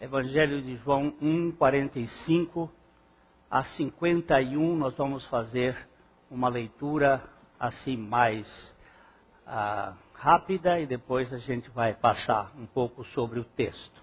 [0.00, 2.70] Evangelho de João 1, 45
[3.50, 5.76] a 51, nós vamos fazer
[6.30, 7.28] uma leitura
[7.58, 8.46] assim mais
[9.44, 14.00] ah, rápida e depois a gente vai passar um pouco sobre o texto.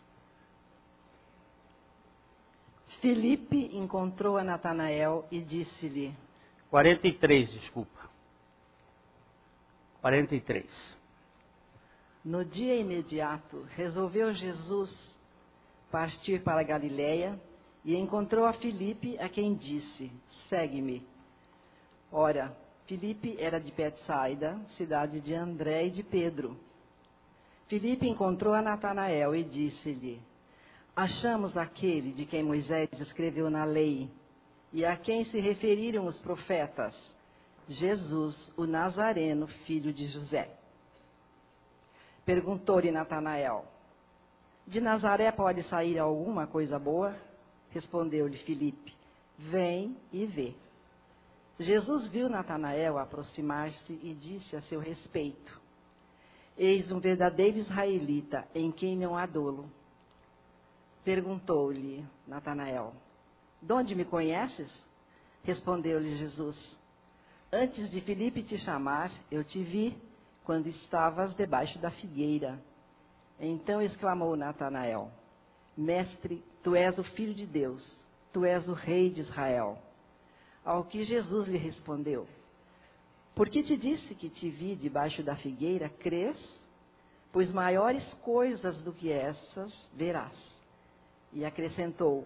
[3.00, 6.14] Filipe encontrou a Natanael e disse-lhe:
[6.70, 8.10] 43, desculpa.
[10.02, 10.66] 43.
[12.26, 15.15] No dia imediato, resolveu Jesus
[15.92, 17.40] partir para Galiléia
[17.84, 20.12] e encontrou a Filipe, a quem disse:
[20.50, 21.06] Segue-me.
[22.12, 22.56] Ora,
[22.88, 26.58] Filipe era de Betsaida, cidade de André e de Pedro.
[27.68, 30.22] Filipe encontrou a Natanael e disse-lhe:
[30.96, 34.10] Achamos aquele de quem Moisés escreveu na lei
[34.72, 36.96] e a quem se referiram os profetas,
[37.68, 40.50] Jesus, o Nazareno, filho de José.
[42.26, 43.66] Perguntou-lhe Natanael:
[44.68, 47.16] de Nazaré pode sair alguma coisa boa?
[47.70, 48.96] Respondeu-lhe Filipe:
[49.38, 50.54] Vem e vê.
[51.60, 55.62] Jesus viu Natanael aproximar-se e disse a seu respeito:
[56.58, 59.70] Eis um verdadeiro israelita em quem não há dolo.
[61.04, 62.94] Perguntou-lhe Natanael:
[63.62, 64.72] De onde me conheces?
[65.44, 66.78] Respondeu-lhe Jesus:
[67.52, 69.96] Antes de Filipe te chamar, eu te vi
[70.44, 72.60] quando estavas debaixo da figueira.
[73.40, 75.12] Então exclamou Natanael:
[75.78, 79.78] Mestre, tu és o filho de Deus, tu és o rei de Israel.
[80.64, 82.28] Ao que Jesus lhe respondeu:
[83.36, 86.64] Por que te disse que te vi debaixo da figueira, crês?
[87.32, 90.38] Pois maiores coisas do que essas verás.
[91.34, 92.26] E acrescentou: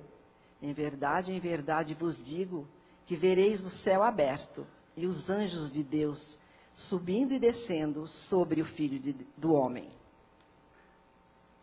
[0.61, 2.67] Em verdade, em verdade vos digo
[3.07, 6.37] que vereis o céu aberto e os anjos de Deus
[6.73, 9.89] subindo e descendo sobre o filho de, do homem.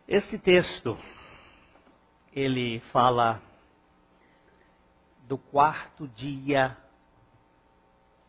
[0.09, 0.97] Este texto,
[2.33, 3.43] ele fala
[5.27, 6.77] do quarto dia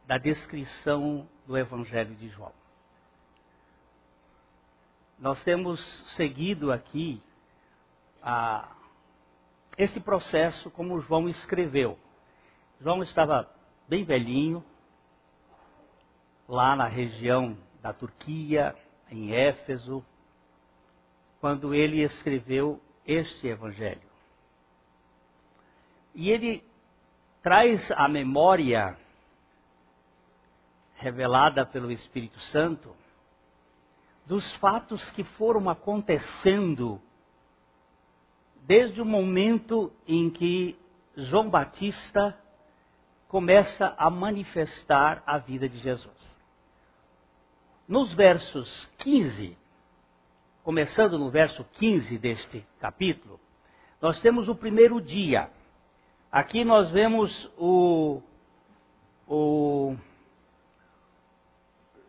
[0.08, 2.52] da descrição do Evangelho de João.
[5.20, 5.80] Nós temos
[6.16, 7.22] seguido aqui
[9.78, 11.96] esse processo como João escreveu.
[12.82, 13.48] João estava
[13.88, 14.66] bem velhinho,
[16.48, 18.76] lá na região da Turquia,
[19.12, 20.04] em Éfeso,
[21.40, 24.08] quando ele escreveu este evangelho.
[26.14, 26.64] E ele
[27.42, 28.98] traz a memória
[30.96, 32.96] revelada pelo Espírito Santo
[34.26, 37.02] dos fatos que foram acontecendo
[38.64, 40.78] desde o momento em que
[41.16, 42.38] João Batista
[43.30, 46.16] começa a manifestar a vida de Jesus.
[47.88, 49.58] Nos versos 15
[50.68, 53.40] começando no verso 15 deste capítulo,
[54.02, 55.50] nós temos o primeiro dia.
[56.30, 58.22] Aqui nós vemos o,
[59.26, 59.96] o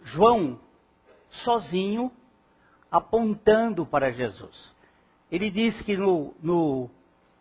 [0.03, 0.59] João
[1.45, 2.11] sozinho
[2.91, 4.75] apontando para Jesus.
[5.31, 6.91] Ele diz que no, no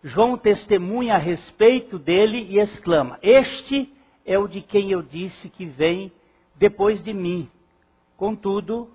[0.04, 3.92] João testemunha a respeito dele e exclama: Este
[4.24, 6.12] é o de quem eu disse que vem
[6.54, 7.50] depois de mim.
[8.16, 8.92] Contudo,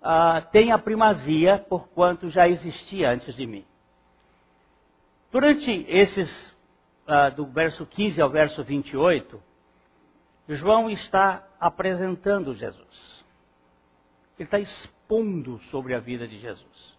[0.00, 3.64] uh, tem a primazia, porquanto já existia antes de mim.
[5.30, 6.50] Durante esses,
[7.06, 9.40] uh, do verso 15 ao verso 28,
[10.48, 13.24] João está apresentando Jesus.
[14.38, 16.98] Ele está expondo sobre a vida de Jesus.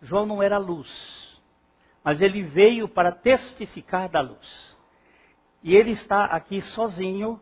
[0.00, 1.40] João não era luz,
[2.04, 4.76] mas ele veio para testificar da luz.
[5.62, 7.40] E ele está aqui sozinho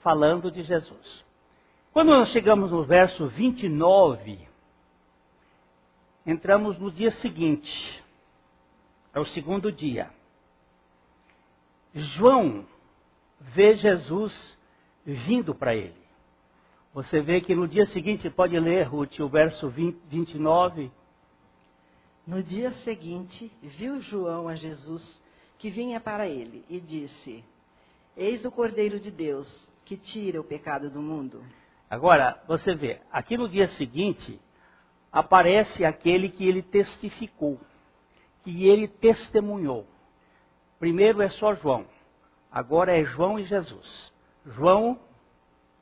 [0.00, 1.27] falando de Jesus.
[1.92, 4.38] Quando nós chegamos no verso 29,
[6.26, 8.04] entramos no dia seguinte,
[9.12, 10.10] é o segundo dia.
[11.94, 12.66] João
[13.40, 14.58] vê Jesus
[15.04, 15.96] vindo para ele.
[16.92, 20.90] Você vê que no dia seguinte, pode ler, Ruth, o verso 20, 29.
[22.26, 25.22] No dia seguinte, viu João a Jesus
[25.58, 27.44] que vinha para ele e disse:
[28.16, 31.42] Eis o Cordeiro de Deus que tira o pecado do mundo.
[31.90, 34.40] Agora, você vê, aqui no dia seguinte,
[35.10, 37.58] aparece aquele que ele testificou,
[38.44, 39.86] que ele testemunhou.
[40.78, 41.86] Primeiro é só João,
[42.52, 44.12] agora é João e Jesus.
[44.46, 44.98] João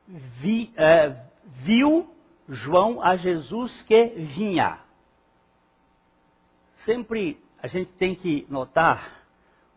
[0.06, 2.09] vi, é, viu
[2.49, 4.79] João a Jesus que vinha.
[6.85, 9.25] Sempre a gente tem que notar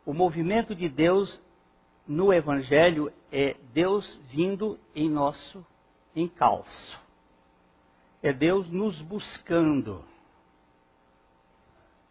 [0.05, 1.41] o movimento de Deus
[2.07, 5.65] no Evangelho é Deus vindo em nosso
[6.21, 6.99] encalço.
[8.21, 10.03] É Deus nos buscando,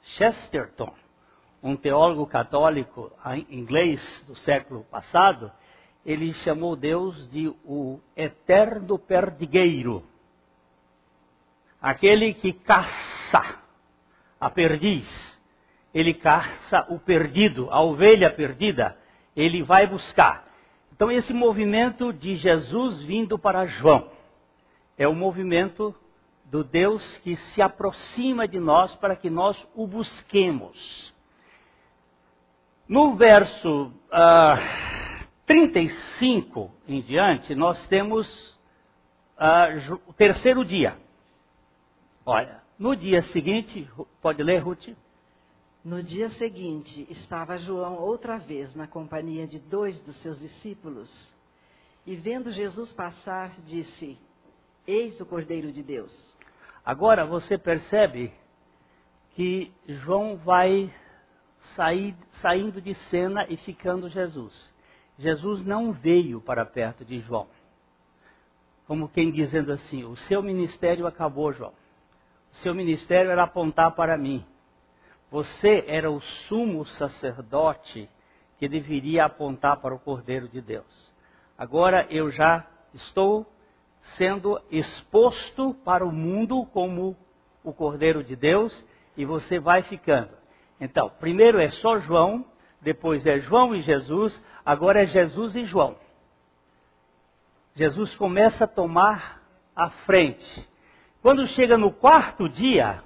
[0.03, 0.95] Chesterton,
[1.63, 3.13] um teólogo católico
[3.51, 5.53] inglês do século passado,
[6.05, 10.03] ele chamou Deus de o eterno perdigueiro.
[11.81, 13.61] Aquele que caça
[14.41, 15.07] a perdiz,
[15.93, 18.97] ele caça o perdido, a ovelha perdida,
[19.37, 20.48] ele vai buscar.
[20.99, 24.11] Então, esse movimento de Jesus vindo para João
[24.97, 25.95] é o movimento
[26.47, 31.15] do Deus que se aproxima de nós para que nós o busquemos.
[32.89, 34.59] No verso uh, ah,
[35.47, 38.59] 35 em diante, nós temos
[39.39, 40.97] uh, o terceiro dia.
[42.27, 43.89] Olha, no dia seguinte,
[44.21, 44.89] pode ler, Ruth?
[45.89, 51.11] No dia seguinte, estava João outra vez na companhia de dois dos seus discípulos.
[52.05, 54.19] E vendo Jesus passar, disse:
[54.87, 56.37] Eis o Cordeiro de Deus.
[56.85, 58.31] Agora você percebe
[59.31, 60.93] que João vai
[61.75, 64.53] sair, saindo de cena e ficando Jesus.
[65.19, 67.49] Jesus não veio para perto de João.
[68.87, 71.73] Como quem dizendo assim: o seu ministério acabou, João.
[72.53, 74.45] O seu ministério era apontar para mim.
[75.31, 78.09] Você era o sumo sacerdote
[78.59, 81.13] que deveria apontar para o Cordeiro de Deus.
[81.57, 83.47] Agora eu já estou
[84.17, 87.17] sendo exposto para o mundo como
[87.63, 88.87] o Cordeiro de Deus
[89.17, 90.31] e você vai ficando.
[90.81, 92.45] Então, primeiro é só João,
[92.81, 95.97] depois é João e Jesus, agora é Jesus e João.
[97.75, 99.43] Jesus começa a tomar
[99.75, 100.69] a frente.
[101.21, 103.03] Quando chega no quarto dia,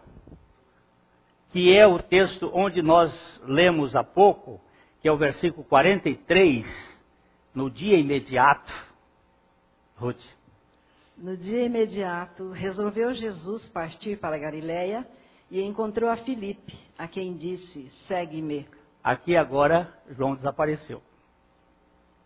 [1.53, 3.13] que é o texto onde nós
[3.45, 4.59] lemos há pouco,
[5.03, 6.67] que é o versículo 43,
[7.55, 8.73] no dia imediato,
[9.95, 10.23] Ruth.
[11.17, 15.07] No dia imediato, resolveu Jesus partir para a Galiléia
[15.51, 18.67] e encontrou a Filipe, a quem disse: Segue-me.
[19.05, 21.03] Aqui agora João desapareceu.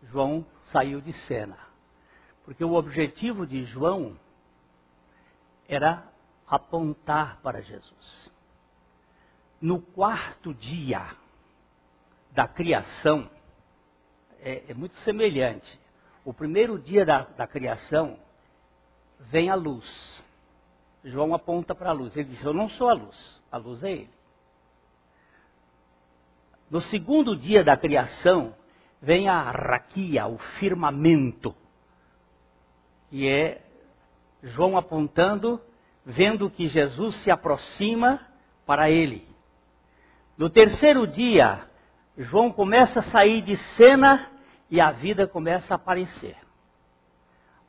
[0.05, 1.59] João saiu de cena.
[2.45, 4.17] Porque o objetivo de João
[5.69, 6.05] era
[6.47, 8.36] apontar para Jesus.
[9.61, 11.17] No quarto dia
[12.33, 13.31] da criação,
[14.41, 15.81] é, é muito semelhante.
[16.25, 18.19] O primeiro dia da, da criação
[19.19, 20.23] vem a luz.
[21.05, 22.17] João aponta para a luz.
[22.17, 24.17] Ele diz: Eu não sou a luz, a luz é ele.
[26.71, 28.55] No segundo dia da criação,
[29.01, 31.55] vem a raquia, o firmamento.
[33.11, 33.63] E é
[34.43, 35.61] João apontando,
[36.05, 38.21] vendo que Jesus se aproxima
[38.67, 39.36] para ele.
[40.37, 41.67] No terceiro dia,
[42.19, 44.31] João começa a sair de cena
[44.71, 46.37] e a vida começa a aparecer.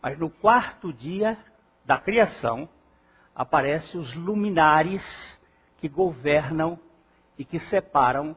[0.01, 1.37] Mas no quarto dia
[1.85, 2.67] da criação,
[3.33, 5.01] aparecem os luminares
[5.77, 6.77] que governam
[7.37, 8.35] e que separam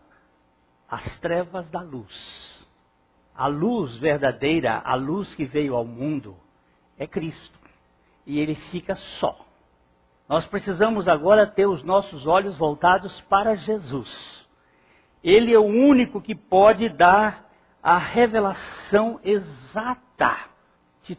[0.88, 2.69] as trevas da luz.
[3.35, 6.37] A luz verdadeira, a luz que veio ao mundo,
[6.99, 7.59] é Cristo.
[8.26, 9.50] E ele fica só.
[10.31, 14.47] Nós precisamos agora ter os nossos olhos voltados para Jesus.
[15.25, 17.50] Ele é o único que pode dar
[17.82, 20.37] a revelação exata
[21.03, 21.19] de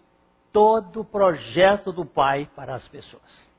[0.54, 3.50] todo o projeto do Pai para as pessoas.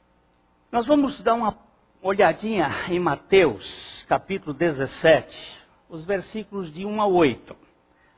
[0.73, 1.55] Nós vamos dar uma
[2.01, 5.37] olhadinha em Mateus, capítulo 17,
[5.87, 7.55] os versículos de 1 a 8.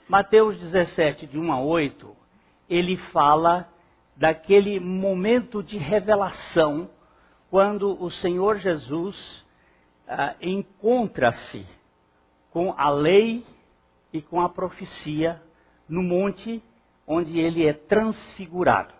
[0.08, 2.16] Mateus 17, de 1 a 8,
[2.70, 3.68] ele fala
[4.16, 6.93] daquele momento de revelação
[7.54, 9.44] quando o Senhor Jesus
[10.08, 11.64] ah, encontra-se
[12.50, 13.46] com a lei
[14.12, 15.40] e com a profecia
[15.88, 16.60] no monte
[17.06, 18.92] onde ele é transfigurado.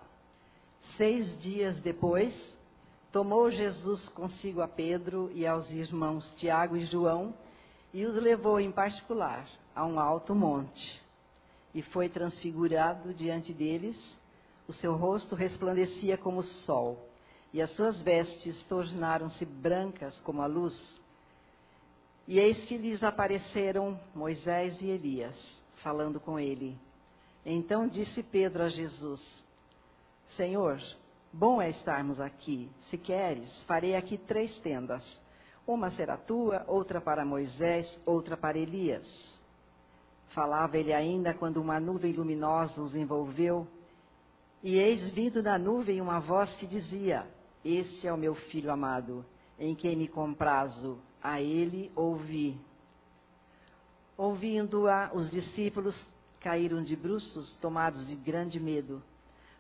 [0.97, 2.33] Seis dias depois,
[3.11, 7.35] Tomou Jesus consigo a Pedro e aos irmãos Tiago e João
[7.93, 11.03] e os levou em particular a um alto monte.
[11.75, 13.97] E foi transfigurado diante deles,
[14.69, 17.14] o seu rosto resplandecia como o sol,
[17.55, 20.75] e as suas vestes tornaram-se brancas como a luz.
[22.29, 25.37] E eis que lhes apareceram Moisés e Elias,
[25.77, 26.77] falando com ele.
[27.47, 29.23] Então disse Pedro a Jesus:
[30.37, 30.81] Senhor,
[31.37, 32.71] Bom é estarmos aqui.
[32.89, 35.05] Se queres, farei aqui três tendas.
[35.67, 39.05] Uma será tua, outra para Moisés, outra para Elias.
[40.29, 43.67] Falava ele ainda quando uma nuvem luminosa os envolveu.
[44.63, 47.27] E eis vindo da nuvem uma voz que dizia:
[47.65, 49.25] Este é o meu filho amado,
[49.59, 50.99] em quem me comprazo.
[51.23, 52.61] A ele ouvi.
[54.17, 55.99] Ouvindo-a, os discípulos
[56.41, 59.03] caíram de bruços, tomados de grande medo.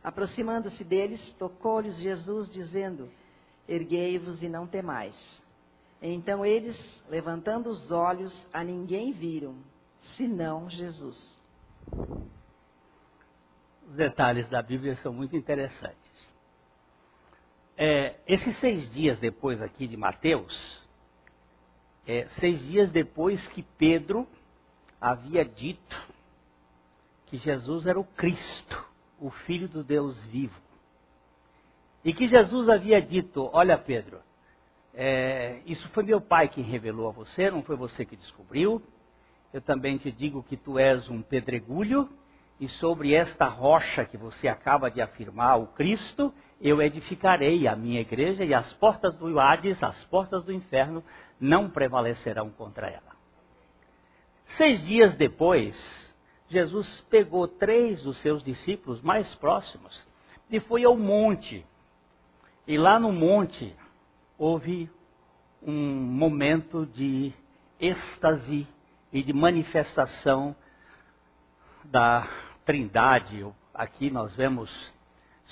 [0.03, 3.09] Aproximando-se deles, tocou-lhes Jesus, dizendo:
[3.67, 5.43] Erguei-vos e não temais.
[6.03, 9.57] Então eles, levantando os olhos, a ninguém viram,
[10.17, 11.41] senão Jesus.
[13.89, 16.14] Os detalhes da Bíblia são muito interessantes.
[17.77, 20.81] É, esses seis dias depois aqui de Mateus,
[22.07, 24.29] é, seis dias depois que Pedro
[25.01, 26.15] havia dito
[27.27, 28.87] que Jesus era o Cristo,
[29.19, 30.61] o Filho do Deus vivo.
[32.05, 34.21] E que Jesus havia dito: Olha, Pedro,
[34.93, 38.81] é, isso foi meu pai que revelou a você, não foi você que descobriu.
[39.53, 42.09] Eu também te digo que tu és um pedregulho,
[42.61, 46.33] e sobre esta rocha que você acaba de afirmar, o Cristo,
[46.65, 51.05] eu edificarei a minha igreja, e as portas do Hades, as portas do inferno,
[51.39, 53.15] não prevalecerão contra ela.
[54.47, 55.77] Seis dias depois,
[56.49, 60.07] Jesus pegou três dos seus discípulos mais próximos
[60.49, 61.67] e foi ao monte.
[62.67, 63.77] E lá no monte
[64.39, 64.91] houve
[65.63, 67.31] um momento de
[67.79, 68.67] êxtase
[69.13, 70.57] e de manifestação
[71.85, 72.27] da
[72.65, 73.47] Trindade.
[73.75, 74.94] Aqui nós vemos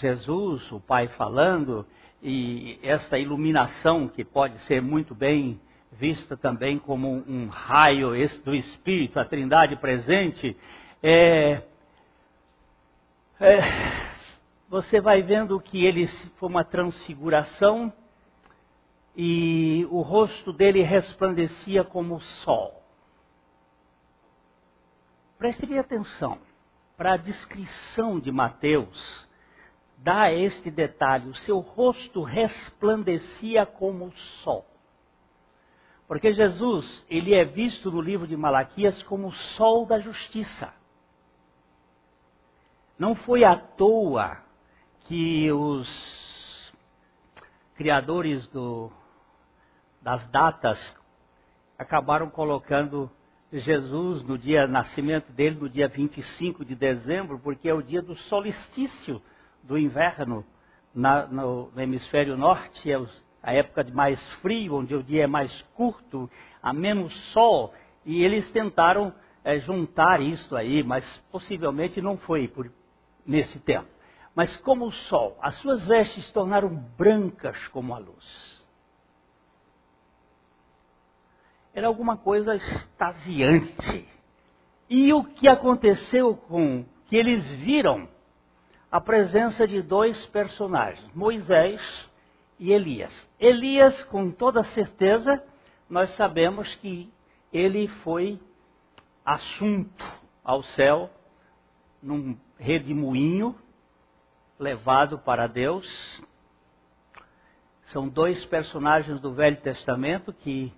[0.02, 1.86] Jesus, o Pai falando,
[2.20, 5.60] e esta iluminação que pode ser muito bem
[5.92, 8.10] vista também como um raio
[8.44, 10.56] do Espírito, a Trindade presente,
[11.00, 11.62] é,
[13.38, 13.60] é,
[14.68, 17.92] você vai vendo que ele foi uma transfiguração
[19.16, 22.82] e o rosto dele resplandecia como o sol.
[25.38, 26.38] Preste atenção
[26.96, 29.28] para a descrição de Mateus,
[30.02, 34.66] dá este detalhe: o seu rosto resplandecia como o sol.
[36.06, 40.72] Porque Jesus, ele é visto no livro de Malaquias como o sol da justiça.
[42.98, 44.36] Não foi à toa
[45.04, 46.72] que os
[47.74, 48.92] criadores do,
[50.02, 50.94] das datas
[51.78, 53.10] acabaram colocando
[53.50, 58.14] Jesus no dia nascimento dele, no dia 25 de dezembro, porque é o dia do
[58.14, 59.22] solstício
[59.62, 60.44] do inverno
[60.94, 63.00] na, no, no, hemisfério norte, é
[63.42, 66.30] a época de mais frio, onde o dia é mais curto,
[66.62, 67.72] há menos sol,
[68.04, 69.14] e eles tentaram
[69.44, 72.70] é, juntar isso aí, mas possivelmente não foi por,
[73.26, 73.88] nesse tempo.
[74.34, 78.62] Mas como o sol, as suas vestes tornaram brancas como a luz.
[81.74, 84.08] Era alguma coisa extasiante.
[84.88, 88.08] E o que aconteceu com que eles viram
[88.92, 91.80] a presença de dois personagens, Moisés
[92.58, 93.10] e Elias.
[93.40, 95.42] Elias, com toda certeza,
[95.88, 97.10] nós sabemos que
[97.50, 98.38] ele foi
[99.24, 100.04] assunto
[100.44, 101.08] ao céu
[102.02, 103.56] num redemoinho
[104.58, 106.22] levado para Deus.
[107.84, 110.70] São dois personagens do Velho Testamento que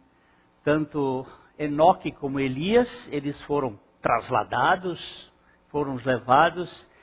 [0.62, 1.26] tanto
[1.58, 5.32] Enoque como Elias, eles foram trasladados,
[5.68, 6.93] foram levados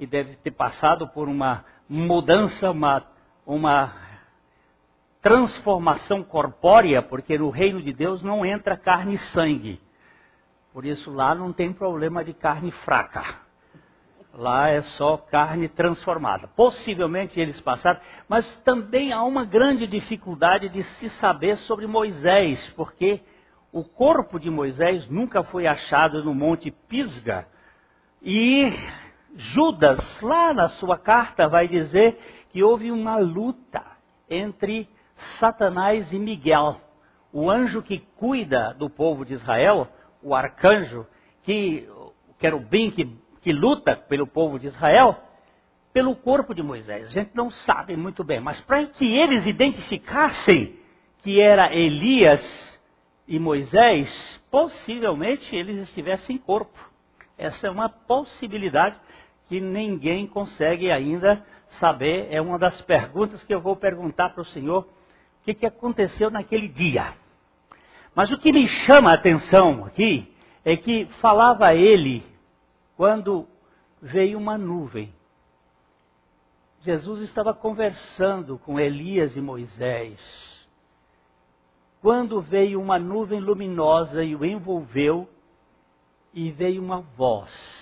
[0.00, 3.04] e deve ter passado por uma mudança, uma,
[3.46, 3.92] uma
[5.20, 9.78] transformação corpórea, porque no reino de Deus não entra carne e sangue.
[10.72, 13.40] Por isso lá não tem problema de carne fraca.
[14.32, 16.48] Lá é só carne transformada.
[16.48, 23.20] Possivelmente eles passaram, mas também há uma grande dificuldade de se saber sobre Moisés, porque
[23.70, 27.46] o corpo de Moisés nunca foi achado no Monte Pisga.
[28.22, 28.72] E
[29.36, 32.18] Judas, lá na sua carta, vai dizer
[32.50, 33.82] que houve uma luta
[34.28, 34.88] entre
[35.38, 36.80] Satanás e Miguel,
[37.32, 39.88] o anjo que cuida do povo de Israel,
[40.22, 41.06] o arcanjo,
[41.42, 43.04] que, o querubim que
[43.40, 45.16] que luta pelo povo de Israel,
[45.92, 47.08] pelo corpo de Moisés.
[47.08, 50.78] A gente não sabe muito bem, mas para que eles identificassem
[51.18, 52.80] que era Elias
[53.26, 56.78] e Moisés, possivelmente eles estivessem em corpo.
[57.36, 58.98] Essa é uma possibilidade
[59.50, 61.44] que ninguém consegue ainda
[61.80, 62.28] saber.
[62.30, 66.30] É uma das perguntas que eu vou perguntar para o Senhor: o que, que aconteceu
[66.30, 67.14] naquele dia?
[68.14, 70.32] Mas o que me chama a atenção aqui
[70.64, 72.22] é que falava ele
[72.96, 73.48] quando
[74.00, 75.12] veio uma nuvem.
[76.82, 80.20] Jesus estava conversando com Elias e Moisés.
[82.00, 85.28] Quando veio uma nuvem luminosa e o envolveu,
[86.32, 87.79] e veio uma voz,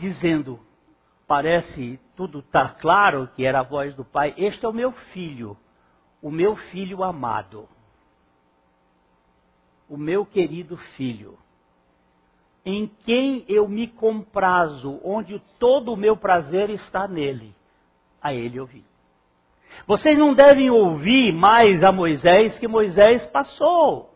[0.00, 0.58] dizendo:
[1.26, 4.34] Parece tudo está claro que era a voz do Pai.
[4.36, 5.56] Este é o meu filho,
[6.20, 7.68] o meu filho amado,
[9.88, 11.38] o meu querido filho
[12.64, 17.54] em quem eu me comprazo, onde todo o meu prazer está nele.
[18.22, 18.84] A ele ouvi.
[19.86, 24.09] Vocês não devem ouvir mais a Moisés que Moisés passou.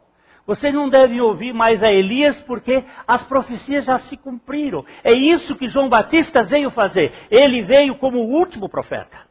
[0.46, 4.84] Vocês não devem ouvir mais a Elias porque as profecias já se cumpriram.
[5.02, 7.12] É isso que João Batista veio fazer.
[7.30, 9.26] Ele veio como o último profeta.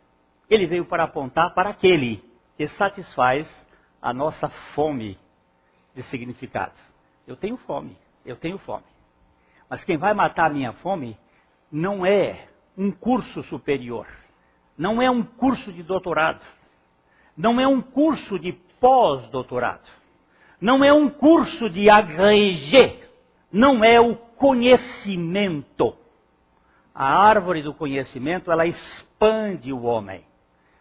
[0.50, 2.24] Ele veio para apontar para aquele
[2.58, 3.68] que satisfaz
[4.02, 5.20] a nossa fome
[5.94, 6.74] de significado.
[7.28, 8.84] Eu tenho fome, eu tenho fome.
[9.70, 11.18] Mas quem vai matar a minha fome
[11.72, 14.08] não é um curso superior,
[14.76, 16.44] não é um curso de doutorado,
[17.38, 20.03] não é um curso de pós-doutorado
[20.64, 22.98] não é um curso de agrégé,
[23.52, 25.94] não é o conhecimento.
[26.96, 30.24] A árvore do conhecimento, ela expande o homem.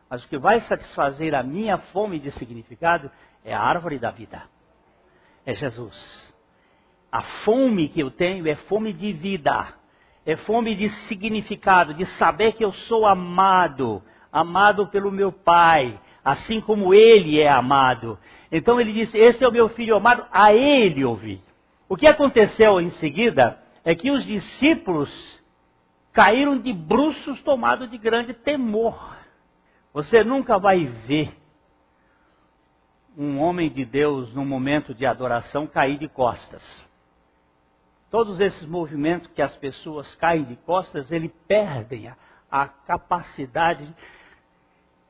[0.09, 3.11] Mas o que vai satisfazer a minha fome de significado
[3.45, 4.45] é a árvore da vida.
[5.45, 6.33] É Jesus.
[7.11, 9.67] A fome que eu tenho é fome de vida.
[10.25, 16.61] É fome de significado, de saber que eu sou amado, amado pelo meu Pai, assim
[16.61, 18.19] como Ele é amado.
[18.53, 21.43] Então ele disse: Esse é o meu filho amado, a ele ouvi.
[21.89, 25.43] O que aconteceu em seguida é que os discípulos
[26.13, 29.17] caíram de bruços tomados de grande temor.
[29.95, 31.35] Você nunca vai ver
[33.17, 36.63] um homem de Deus num momento de adoração cair de costas.
[38.11, 42.17] Todos esses movimentos que as pessoas caem de costas, eles perdem a,
[42.51, 43.95] a capacidade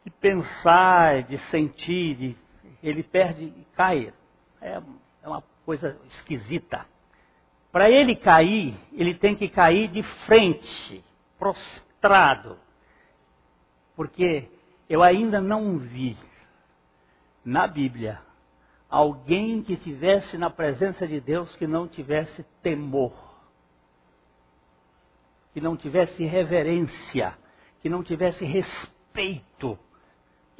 [0.05, 2.37] de pensar, de sentir, de
[2.83, 4.13] ele perde e cai.
[4.61, 4.83] É,
[5.23, 6.85] é uma coisa esquisita.
[7.71, 11.03] Para ele cair, ele tem que cair de frente,
[11.39, 12.59] prostrado.
[13.95, 14.49] Porque
[14.89, 16.17] eu ainda não vi
[17.45, 18.21] na Bíblia
[18.91, 23.13] alguém que tivesse na presença de Deus que não tivesse temor,
[25.55, 27.35] que não tivesse reverência,
[27.81, 29.79] que não tivesse respeito,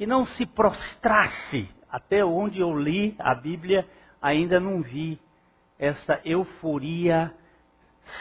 [0.03, 3.87] que não se prostrasse até onde eu li a Bíblia,
[4.21, 5.17] ainda não vi
[5.79, 7.33] essa euforia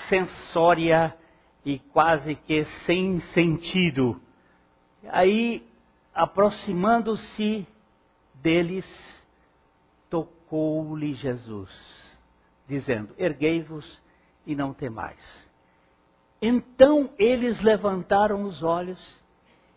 [0.09, 1.13] sensória
[1.65, 4.23] e quase que sem sentido.
[5.09, 5.67] Aí,
[6.15, 7.67] aproximando-se
[8.35, 8.87] deles,
[10.09, 11.69] tocou-lhe Jesus,
[12.69, 14.01] dizendo: Erguei-vos
[14.47, 15.51] e não temais.
[16.41, 19.21] Então eles levantaram os olhos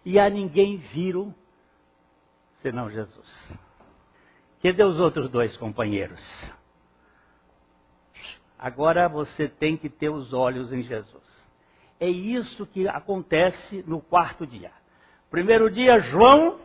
[0.06, 1.34] e a ninguém viram
[2.66, 3.60] senão Jesus.
[4.64, 6.20] Cadê os outros dois companheiros?
[8.58, 11.24] Agora você tem que ter os olhos em Jesus.
[12.00, 14.72] É isso que acontece no quarto dia.
[15.30, 16.60] Primeiro dia, João.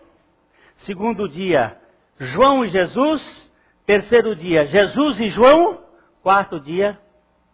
[0.76, 1.78] Segundo dia,
[2.18, 3.52] João e Jesus.
[3.84, 5.84] Terceiro dia, Jesus e João.
[6.22, 6.98] Quarto dia,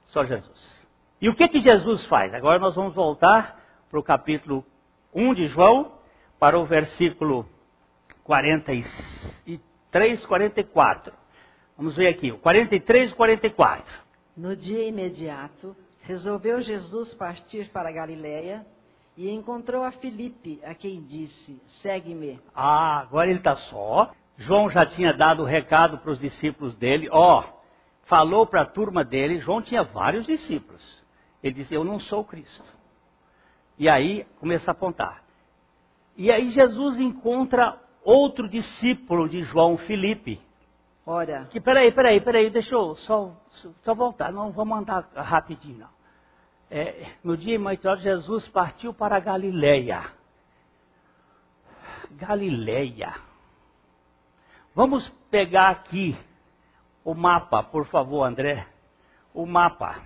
[0.05, 0.87] só Jesus.
[1.21, 2.33] E o que que Jesus faz?
[2.33, 4.65] Agora nós vamos voltar para o capítulo
[5.13, 5.91] 1 de João,
[6.39, 7.45] para o versículo
[8.27, 8.85] 43
[9.93, 11.13] 43, 44.
[11.77, 13.85] Vamos ver aqui, o 43 e 44.
[14.37, 18.67] No dia imediato, resolveu Jesus partir para a Galiléia
[19.17, 22.41] e encontrou a Filipe, a quem disse: Segue-me.
[22.55, 24.11] Ah, agora ele está só.
[24.37, 27.09] João já tinha dado o recado para os discípulos dele.
[27.11, 27.61] Ó, oh,
[28.03, 29.41] falou para a turma dele.
[29.41, 30.83] João tinha vários discípulos.
[31.43, 32.65] Ele disse: Eu não sou Cristo.
[33.79, 35.23] E aí começa a apontar.
[36.17, 40.41] E aí Jesus encontra outro discípulo de João, Filipe.
[41.05, 41.47] Olha.
[41.51, 43.37] Que, peraí, peraí, peraí, deixa eu só,
[43.83, 45.97] só voltar, não vamos andar rapidinho, não.
[46.71, 50.11] É, no dia imediato, Jesus partiu para Galileia.
[52.13, 53.15] Galileia.
[54.75, 56.17] Vamos pegar aqui
[57.05, 58.67] o mapa, por favor, André.
[59.33, 60.03] O mapa.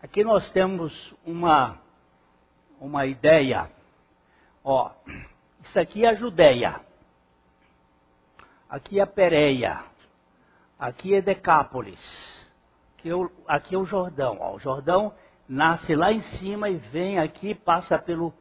[0.00, 1.80] Aqui nós temos uma,
[2.80, 3.68] uma ideia.
[4.62, 4.92] Ó,
[5.62, 6.87] isso aqui é a Judéia.
[8.68, 9.82] Aqui é Pereia.
[10.78, 11.98] Aqui é Decápolis.
[12.98, 14.36] Aqui é o, aqui é o Jordão.
[14.40, 14.56] Ó.
[14.56, 15.14] O Jordão
[15.48, 18.32] nasce lá em cima e vem aqui, passa pelo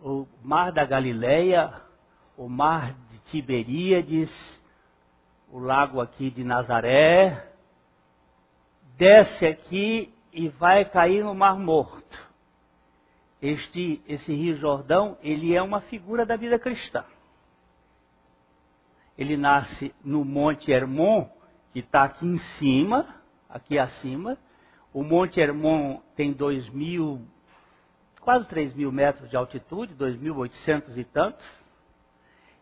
[0.00, 1.72] o mar da Galileia,
[2.36, 4.30] o mar de Tiberíades,
[5.50, 7.50] o lago aqui de Nazaré,
[8.96, 12.24] desce aqui e vai cair no Mar Morto.
[13.42, 17.04] Este, esse Rio Jordão, ele é uma figura da vida cristã
[19.16, 21.26] ele nasce no Monte Hermon,
[21.72, 23.06] que está aqui em cima,
[23.48, 24.36] aqui acima.
[24.92, 26.34] O Monte Hermon tem
[26.72, 27.20] mil,
[28.20, 31.44] quase três mil metros de altitude, dois mil oitocentos e tantos.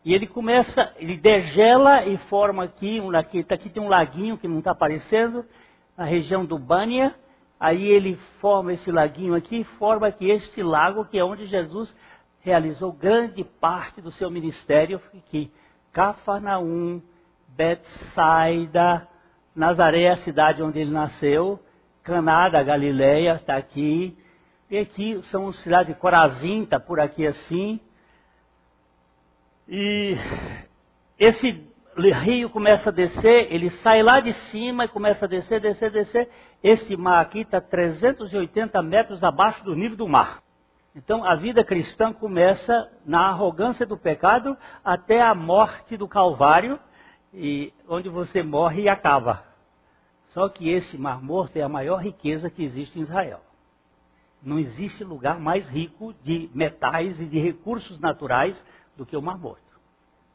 [0.03, 4.37] E ele começa, ele degela e forma aqui, um, aqui, tá aqui tem um laguinho
[4.37, 5.43] que não está aparecendo,
[5.97, 7.15] na região do Bânia.
[7.59, 11.95] Aí ele forma esse laguinho aqui, forma aqui este lago que é onde Jesus
[12.41, 15.51] realizou grande parte do seu ministério aqui.
[15.95, 17.01] Cafarnaum,
[17.47, 19.07] Betsaida,
[19.55, 21.57] Nazaré, a cidade onde ele nasceu,
[22.03, 24.17] Caná da Galileia, está aqui.
[24.69, 27.79] E aqui são cidades de Corazim, está por aqui assim.
[29.69, 30.17] E
[31.17, 35.91] esse rio começa a descer, ele sai lá de cima e começa a descer, descer,
[35.91, 36.29] descer.
[36.61, 40.43] Esse mar aqui está 380 metros abaixo do nível do mar.
[40.95, 46.79] Então a vida cristã começa na arrogância do pecado até a morte do Calvário,
[47.33, 49.43] e onde você morre e acaba.
[50.27, 53.41] Só que esse Mar Morto é a maior riqueza que existe em Israel.
[54.41, 58.63] Não existe lugar mais rico de metais e de recursos naturais
[58.95, 59.61] do que o Mar Morto.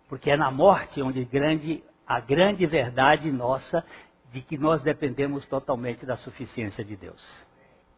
[0.09, 3.83] Porque é na morte onde grande, a grande verdade nossa
[4.31, 7.50] de que nós dependemos totalmente da suficiência de Deus.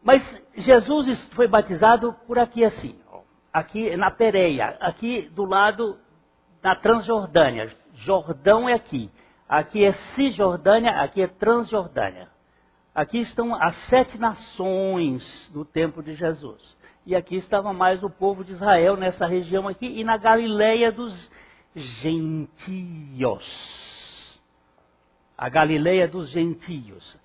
[0.02, 2.98] Mas Jesus foi batizado por aqui assim,
[3.52, 5.98] aqui na Pereia, aqui do lado
[6.60, 7.70] da Transjordânia.
[7.94, 9.10] Jordão é aqui.
[9.48, 12.28] Aqui é Cisjordânia, aqui é Transjordânia.
[12.94, 16.76] Aqui estão as sete nações do tempo de Jesus.
[17.04, 21.30] E aqui estava mais o povo de Israel nessa região aqui e na Galileia dos
[21.74, 23.42] gentios.
[25.36, 27.18] A Galileia dos gentios.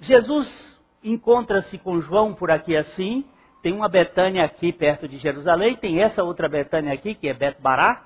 [0.00, 0.75] Jesus
[1.10, 3.24] encontra-se com João por aqui assim.
[3.62, 8.04] Tem uma Betânia aqui perto de Jerusalém, tem essa outra Betânia aqui, que é Bet-Bará.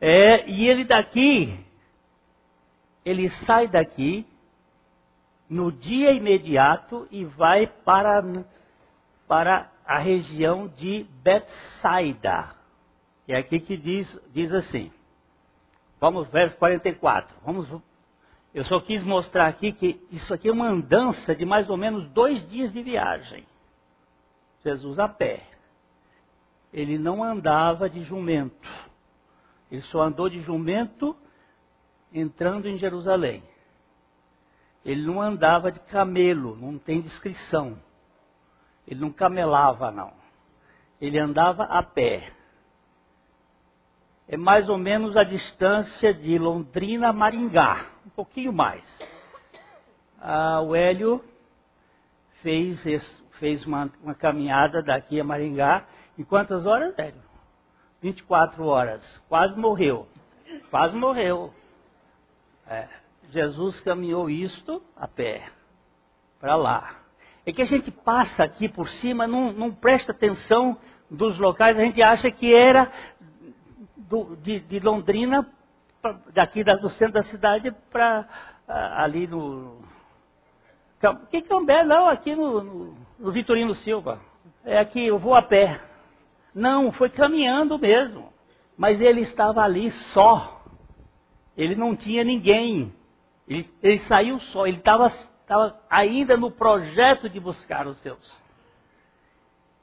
[0.00, 1.58] É, e ele daqui,
[3.04, 4.26] ele sai daqui
[5.48, 8.22] no dia imediato e vai para,
[9.26, 12.50] para a região de Betsaida.
[13.26, 14.90] É aqui que diz, diz assim.
[16.00, 17.36] Vamos, verso 44.
[17.44, 17.68] Vamos
[18.54, 22.08] eu só quis mostrar aqui que isso aqui é uma andança de mais ou menos
[22.10, 23.46] dois dias de viagem.
[24.64, 25.44] Jesus a pé.
[26.72, 28.68] Ele não andava de jumento.
[29.70, 31.16] Ele só andou de jumento
[32.12, 33.42] entrando em Jerusalém.
[34.84, 37.78] Ele não andava de camelo, não tem descrição.
[38.86, 40.12] Ele não camelava, não.
[41.00, 42.32] Ele andava a pé.
[44.28, 48.84] É mais ou menos a distância de Londrina a Maringá um pouquinho mais.
[50.20, 51.24] Ah, o Hélio
[52.42, 52.82] fez,
[53.38, 55.84] fez uma, uma, caminhada daqui a Maringá.
[56.18, 57.22] Em quantas horas, Hélio?
[58.02, 59.22] 24 horas.
[59.28, 60.06] Quase morreu.
[60.70, 61.54] Quase morreu.
[62.66, 62.86] É,
[63.30, 65.48] Jesus caminhou isto a pé.
[66.40, 66.96] Para lá.
[67.46, 70.76] É que a gente passa aqui por cima, não, não presta atenção
[71.10, 72.92] dos locais, a gente acha que era
[74.08, 75.46] do, de, de Londrina
[76.32, 78.26] daqui do centro da cidade para
[78.96, 79.80] ali no.
[81.30, 81.84] Que Cambé?
[81.84, 84.20] Não, aqui no, no, no Vitorino Silva.
[84.64, 85.80] É aqui, eu vou a pé.
[86.54, 88.32] Não, foi caminhando mesmo.
[88.76, 90.64] Mas ele estava ali só.
[91.56, 92.92] Ele não tinha ninguém.
[93.46, 94.66] Ele, ele saiu só.
[94.66, 95.08] Ele estava
[95.88, 98.40] ainda no projeto de buscar os seus.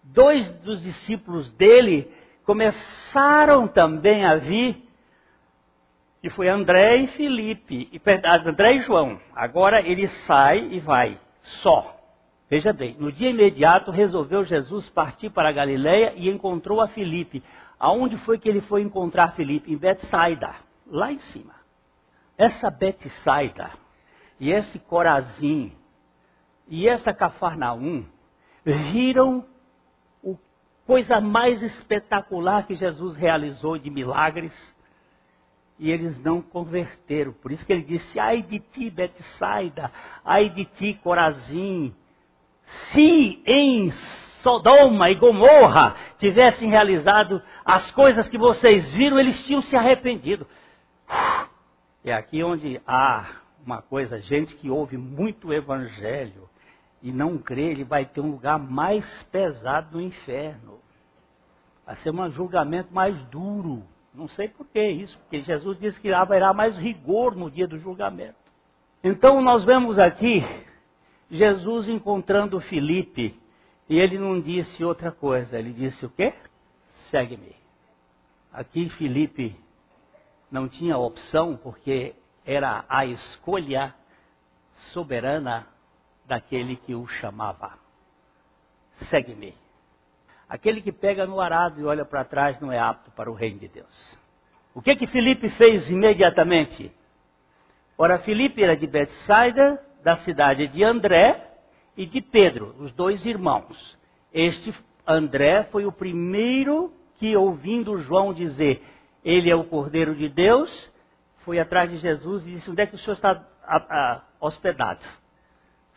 [0.04, 2.12] Dois dos discípulos dele
[2.46, 4.86] começaram também a vir
[6.22, 8.02] que foi André e Felipe, e,
[8.48, 9.20] André e João.
[9.36, 11.20] Agora ele sai e vai,
[11.62, 11.96] só.
[12.50, 17.44] Veja bem, no dia imediato resolveu Jesus partir para a Galiléia e encontrou a Felipe.
[17.80, 19.72] Aonde foi que ele foi encontrar Felipe?
[19.72, 20.56] Em Betsaida,
[20.88, 21.54] lá em cima.
[22.36, 23.70] Essa Betsaida
[24.40, 25.74] e esse Corazim
[26.68, 28.04] e essa Cafarnaum
[28.66, 29.46] viram
[30.86, 34.54] coisa mais espetacular que Jesus realizou de milagres
[35.78, 37.34] e eles não converteram.
[37.34, 39.91] Por isso que ele disse: ai de ti, Betsaida,
[40.24, 41.93] ai de ti, Corazim.
[42.91, 43.91] Se em
[44.41, 50.48] Sodoma e Gomorra tivessem realizado as coisas que vocês viram, eles tinham se arrependido.
[52.04, 53.26] É aqui onde há
[53.65, 56.48] uma coisa, gente que ouve muito evangelho
[57.02, 60.80] e não crê, ele vai ter um lugar mais pesado no inferno.
[61.86, 63.84] Vai ser um julgamento mais duro.
[64.14, 67.78] Não sei por que isso, porque Jesus disse que haverá mais rigor no dia do
[67.78, 68.36] julgamento.
[69.04, 70.44] Então nós vemos aqui
[71.30, 73.40] Jesus encontrando Filipe,
[73.88, 76.34] e ele não disse outra coisa, ele disse o quê?
[77.10, 77.56] Segue-me.
[78.52, 79.56] Aqui Filipe
[80.50, 83.94] não tinha opção, porque era a escolha
[84.94, 85.68] soberana
[86.28, 87.74] daquele que o chamava.
[89.10, 89.54] Segue-me.
[90.48, 93.60] Aquele que pega no arado e olha para trás não é apto para o reino
[93.60, 94.18] de Deus.
[94.74, 96.92] O que que Filipe fez imediatamente?
[97.98, 101.50] Ora, Filipe era de Betsaida, da cidade de André
[101.98, 103.98] e de Pedro, os dois irmãos.
[104.34, 104.74] Este
[105.08, 108.84] André foi o primeiro que, ouvindo João dizer,
[109.24, 110.92] ele é o Cordeiro de Deus,
[111.40, 115.06] foi atrás de Jesus e disse: Onde é que o senhor está a, a, hospedado?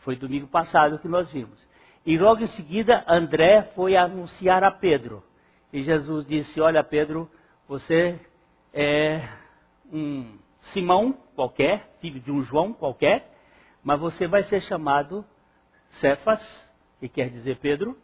[0.09, 1.59] Foi domingo passado que nós vimos.
[2.07, 5.23] E logo em seguida, André foi anunciar a Pedro.
[5.71, 7.31] E Jesus disse: Olha, Pedro,
[7.68, 8.18] você
[8.73, 9.29] é
[9.92, 10.38] um
[10.73, 13.31] Simão qualquer, filho de um João qualquer,
[13.85, 15.27] mas você vai ser chamado
[16.01, 16.40] Cefas,
[16.99, 17.94] que quer dizer Pedro,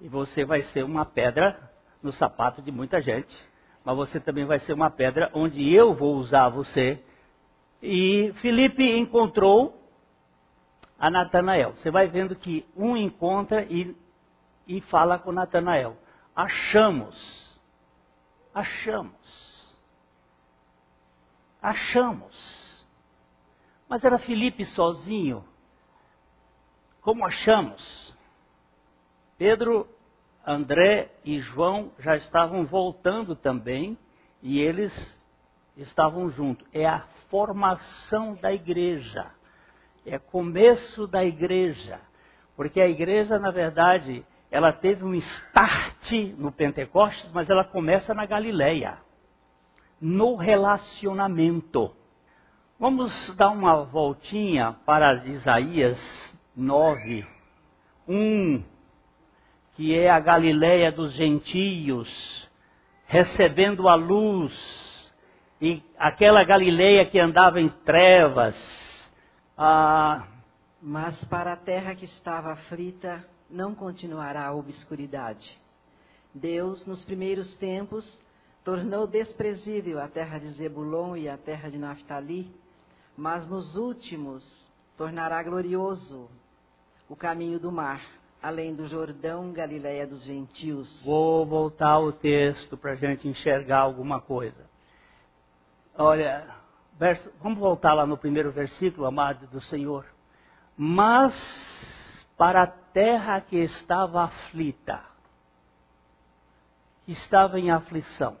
[0.00, 1.70] e você vai ser uma pedra
[2.02, 3.36] no sapato de muita gente,
[3.84, 6.98] mas você também vai ser uma pedra onde eu vou usar você.
[7.82, 9.85] E Felipe encontrou
[10.98, 11.72] a Natanael.
[11.72, 13.96] Você vai vendo que um encontra e,
[14.66, 15.96] e fala com Natanael.
[16.34, 17.58] Achamos.
[18.54, 19.76] Achamos.
[21.60, 22.86] Achamos.
[23.88, 25.44] Mas era Felipe sozinho.
[27.00, 28.14] Como achamos?
[29.38, 29.88] Pedro,
[30.44, 33.98] André e João já estavam voltando também
[34.42, 34.92] e eles
[35.76, 36.66] estavam juntos.
[36.72, 39.30] É a formação da igreja.
[40.06, 42.00] É começo da igreja.
[42.56, 48.24] Porque a igreja, na verdade, ela teve um start no Pentecostes, mas ela começa na
[48.24, 48.98] Galileia.
[50.00, 51.94] No relacionamento.
[52.78, 55.98] Vamos dar uma voltinha para Isaías
[56.56, 57.26] 9,
[58.08, 58.76] 1
[59.76, 62.48] que é a Galiléia dos gentios,
[63.06, 64.54] recebendo a luz,
[65.60, 68.56] e aquela Galiléia que andava em trevas.
[69.56, 70.26] Ah,
[70.82, 75.58] Mas para a terra que estava aflita, não continuará a obscuridade.
[76.34, 78.20] Deus, nos primeiros tempos,
[78.62, 82.54] tornou desprezível a terra de Zebulon e a terra de Naphtali,
[83.16, 84.44] mas nos últimos
[84.96, 86.28] tornará glorioso
[87.08, 88.02] o caminho do mar
[88.42, 91.04] além do Jordão, Galiléia dos gentios.
[91.04, 94.70] Vou voltar ao texto para a gente enxergar alguma coisa.
[95.98, 96.46] Olha,
[96.98, 100.06] verso, vamos voltar lá no primeiro versículo, amado do Senhor.
[100.76, 101.34] Mas
[102.36, 105.00] para a terra que estava aflita,
[107.04, 108.36] que estava em aflição,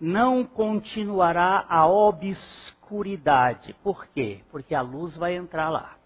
[0.00, 3.74] não continuará a obscuridade.
[3.82, 4.42] Por quê?
[4.50, 5.96] Porque a luz vai entrar lá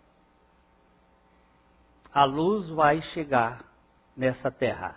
[2.13, 3.65] a luz vai chegar
[4.17, 4.97] nessa terra.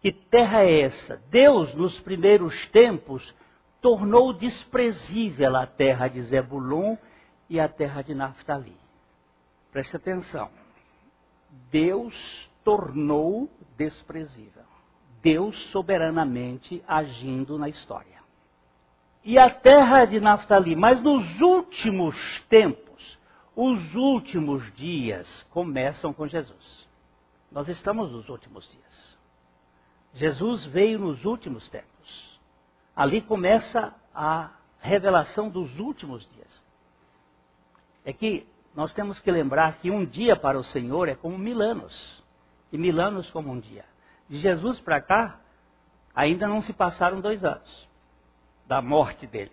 [0.00, 1.16] Que terra é essa?
[1.30, 3.34] Deus, nos primeiros tempos,
[3.80, 6.96] tornou desprezível a terra de Zebulon
[7.48, 8.76] e a terra de Naphtali.
[9.70, 10.50] Preste atenção.
[11.70, 12.14] Deus
[12.64, 14.64] tornou desprezível.
[15.22, 18.18] Deus soberanamente agindo na história.
[19.24, 22.16] E a terra de Naphtali, mas nos últimos
[22.48, 23.18] tempos,
[23.54, 26.88] os últimos dias começam com Jesus.
[27.50, 29.18] Nós estamos nos últimos dias.
[30.14, 31.97] Jesus veio nos últimos tempos.
[32.98, 36.64] Ali começa a revelação dos últimos dias.
[38.04, 41.62] É que nós temos que lembrar que um dia para o Senhor é como mil
[41.62, 42.24] anos,
[42.72, 43.84] e mil anos como um dia.
[44.28, 45.38] De Jesus para cá,
[46.12, 47.88] ainda não se passaram dois anos
[48.66, 49.52] da morte dele.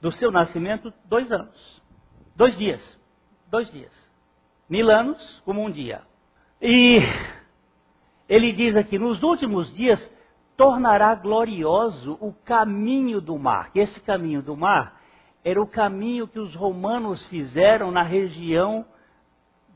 [0.00, 1.80] Do seu nascimento, dois anos.
[2.34, 2.98] Dois dias.
[3.46, 3.92] Dois dias.
[4.68, 6.02] Mil anos como um dia.
[6.60, 6.98] E
[8.28, 10.13] ele diz aqui: nos últimos dias
[10.56, 13.70] tornará glorioso o caminho do mar.
[13.74, 15.00] Esse caminho do mar
[15.44, 18.84] era o caminho que os romanos fizeram na região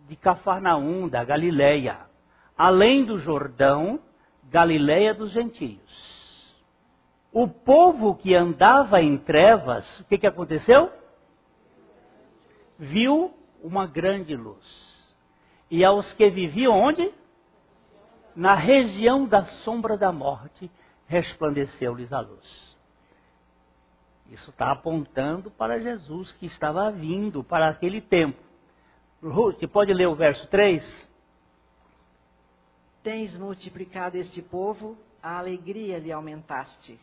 [0.08, 1.98] de Cafarnaum, da Galileia.
[2.56, 4.00] Além do Jordão,
[4.44, 6.18] Galileia dos gentios.
[7.32, 10.90] O povo que andava em trevas, o que, que aconteceu?
[12.78, 15.06] viu uma grande luz.
[15.70, 17.12] E aos que viviam onde?
[18.38, 20.70] Na região da sombra da morte,
[21.08, 22.78] resplandeceu-lhes a luz.
[24.30, 28.38] Isso está apontando para Jesus que estava vindo para aquele tempo.
[29.20, 31.08] Ruth, pode ler o verso 3?
[33.02, 36.96] Tens multiplicado este povo, a alegria lhe aumentaste.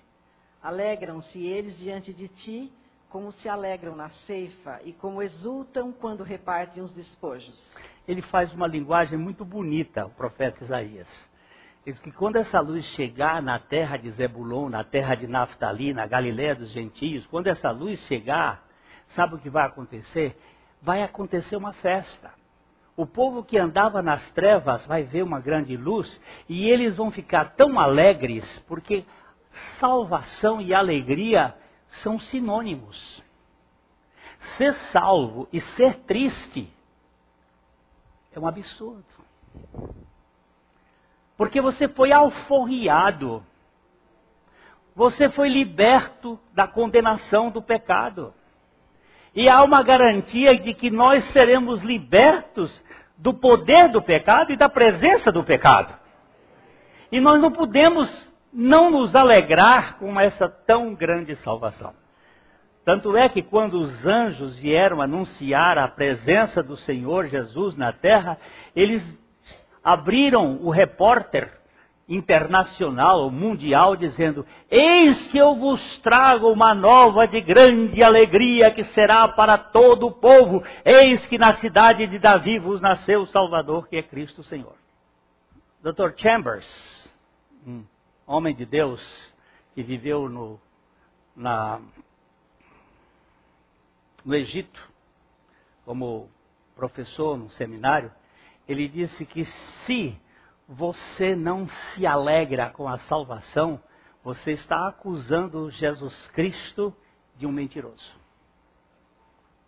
[0.63, 2.71] Alegram-se eles diante de ti
[3.09, 7.73] como se alegram na ceifa e como exultam quando repartem os despojos.
[8.07, 11.07] Ele faz uma linguagem muito bonita, o profeta Isaías.
[11.85, 16.07] Diz que quando essa luz chegar na terra de Zebulon, na terra de Naftali, na
[16.07, 18.65] Galiléia dos gentios, quando essa luz chegar,
[19.09, 20.35] sabe o que vai acontecer?
[20.81, 22.31] Vai acontecer uma festa.
[22.97, 27.55] O povo que andava nas trevas vai ver uma grande luz e eles vão ficar
[27.55, 29.05] tão alegres porque
[29.79, 31.53] salvação e alegria
[31.89, 33.23] são sinônimos.
[34.57, 36.71] Ser salvo e ser triste
[38.33, 39.03] é um absurdo.
[41.37, 43.43] Porque você foi alforriado.
[44.95, 48.33] Você foi liberto da condenação do pecado.
[49.33, 52.83] E há uma garantia de que nós seremos libertos
[53.17, 55.97] do poder do pecado e da presença do pecado.
[57.11, 61.93] E nós não podemos não nos alegrar com essa tão grande salvação.
[62.85, 68.37] Tanto é que quando os anjos vieram anunciar a presença do Senhor Jesus na terra,
[68.73, 69.03] eles
[69.83, 71.51] abriram o repórter
[72.07, 79.27] internacional, mundial, dizendo: Eis que eu vos trago uma nova de grande alegria que será
[79.27, 80.63] para todo o povo.
[80.85, 84.75] Eis que na cidade de Davi vos nasceu o Salvador, que é Cristo Senhor.
[85.81, 86.11] Dr.
[86.15, 87.09] Chambers,
[87.67, 87.83] um
[88.25, 89.01] homem de Deus
[89.73, 90.59] que viveu no,
[91.35, 91.81] na
[94.23, 94.81] no Egito,
[95.85, 96.29] como
[96.75, 98.11] professor no seminário,
[98.67, 100.19] ele disse que se
[100.67, 103.79] você não se alegra com a salvação,
[104.23, 106.95] você está acusando Jesus Cristo
[107.37, 108.11] de um mentiroso.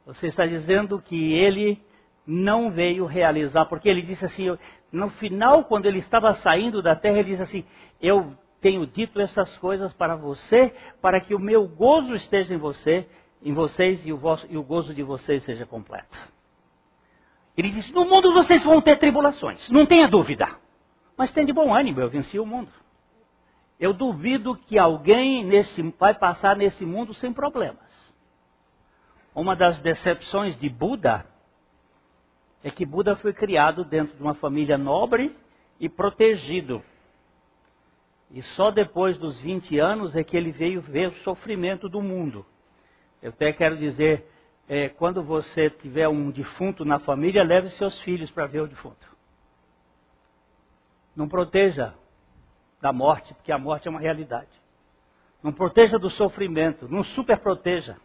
[0.07, 1.79] Você está dizendo que ele
[2.25, 4.57] não veio realizar, porque ele disse assim,
[4.91, 7.65] no final, quando ele estava saindo da terra, ele disse assim:
[8.01, 8.35] Eu
[8.67, 13.07] tenho dito essas coisas para você, para que o meu gozo esteja em você
[13.41, 16.17] em vocês e o, vosso, e o gozo de vocês seja completo.
[17.55, 20.49] Ele diz: No mundo vocês vão ter tribulações, não tenha dúvida.
[21.15, 22.71] Mas tem de bom ânimo, eu venci o mundo.
[23.79, 28.13] Eu duvido que alguém nesse, vai passar nesse mundo sem problemas.
[29.33, 31.25] Uma das decepções de Buda
[32.63, 35.33] é que Buda foi criado dentro de uma família nobre
[35.79, 36.83] e protegido.
[38.31, 42.45] E só depois dos 20 anos é que ele veio ver o sofrimento do mundo.
[43.21, 44.25] Eu até quero dizer,
[44.67, 49.07] é, quando você tiver um defunto na família, leve seus filhos para ver o defunto.
[51.15, 51.93] Não proteja
[52.81, 54.51] da morte, porque a morte é uma realidade.
[55.41, 57.97] Não proteja do sofrimento, não super proteja.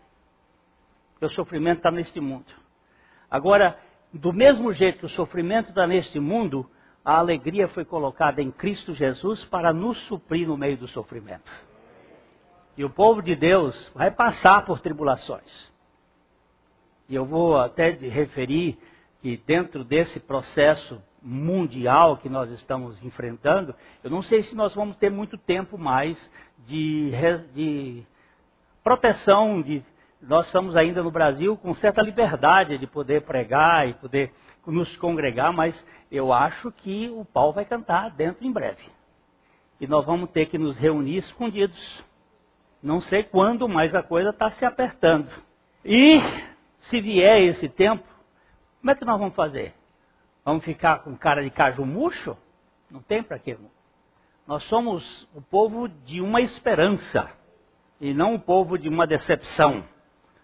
[1.13, 2.53] Porque o sofrimento está neste mundo.
[3.31, 3.79] Agora,
[4.13, 6.71] do mesmo jeito que o sofrimento está neste mundo,
[7.05, 11.51] a alegria foi colocada em Cristo Jesus para nos suprir no meio do sofrimento.
[12.77, 15.71] E o povo de Deus vai passar por tribulações.
[17.09, 18.79] E eu vou até referir
[19.21, 24.97] que dentro desse processo mundial que nós estamos enfrentando, eu não sei se nós vamos
[24.97, 26.31] ter muito tempo mais
[26.67, 27.13] de,
[27.55, 28.07] de
[28.83, 29.85] proteção, de,
[30.21, 34.33] nós estamos ainda no Brasil com certa liberdade de poder pregar e poder
[34.67, 38.85] nos congregar, mas eu acho que o pau vai cantar dentro em breve.
[39.81, 42.05] E nós vamos ter que nos reunir escondidos
[42.83, 45.31] não sei quando, mas a coisa está se apertando.
[45.85, 46.19] E
[46.81, 48.05] se vier esse tempo,
[48.81, 49.73] como é que nós vamos fazer?
[50.45, 52.37] Vamos ficar com cara de caju murcho?
[52.91, 53.57] Não tem para quê.
[54.47, 57.31] Nós somos o povo de uma esperança
[58.01, 59.85] e não o povo de uma decepção.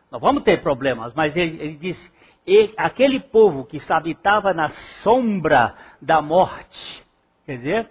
[0.09, 2.13] Nós vamos ter problemas, mas ele, ele disse:
[2.49, 4.71] ele, aquele povo que habitava na
[5.03, 7.05] sombra da morte,
[7.45, 7.91] quer dizer,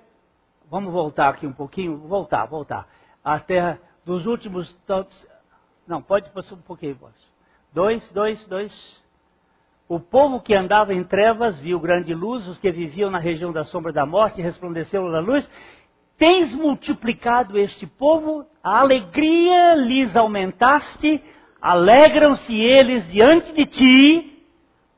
[0.69, 2.87] vamos voltar aqui um pouquinho, voltar, voltar.
[3.23, 5.25] A terra dos últimos tantos.
[5.85, 7.13] Não, pode passar um pouquinho, pode.
[7.73, 9.05] Dois, dois, dois.
[9.87, 13.63] O povo que andava em trevas viu grande luz, os que viviam na região da
[13.63, 15.49] sombra da morte resplandeceu na luz.
[16.17, 21.23] Tens multiplicado este povo, a alegria lhes aumentaste,
[21.61, 24.36] alegram-se eles diante de ti,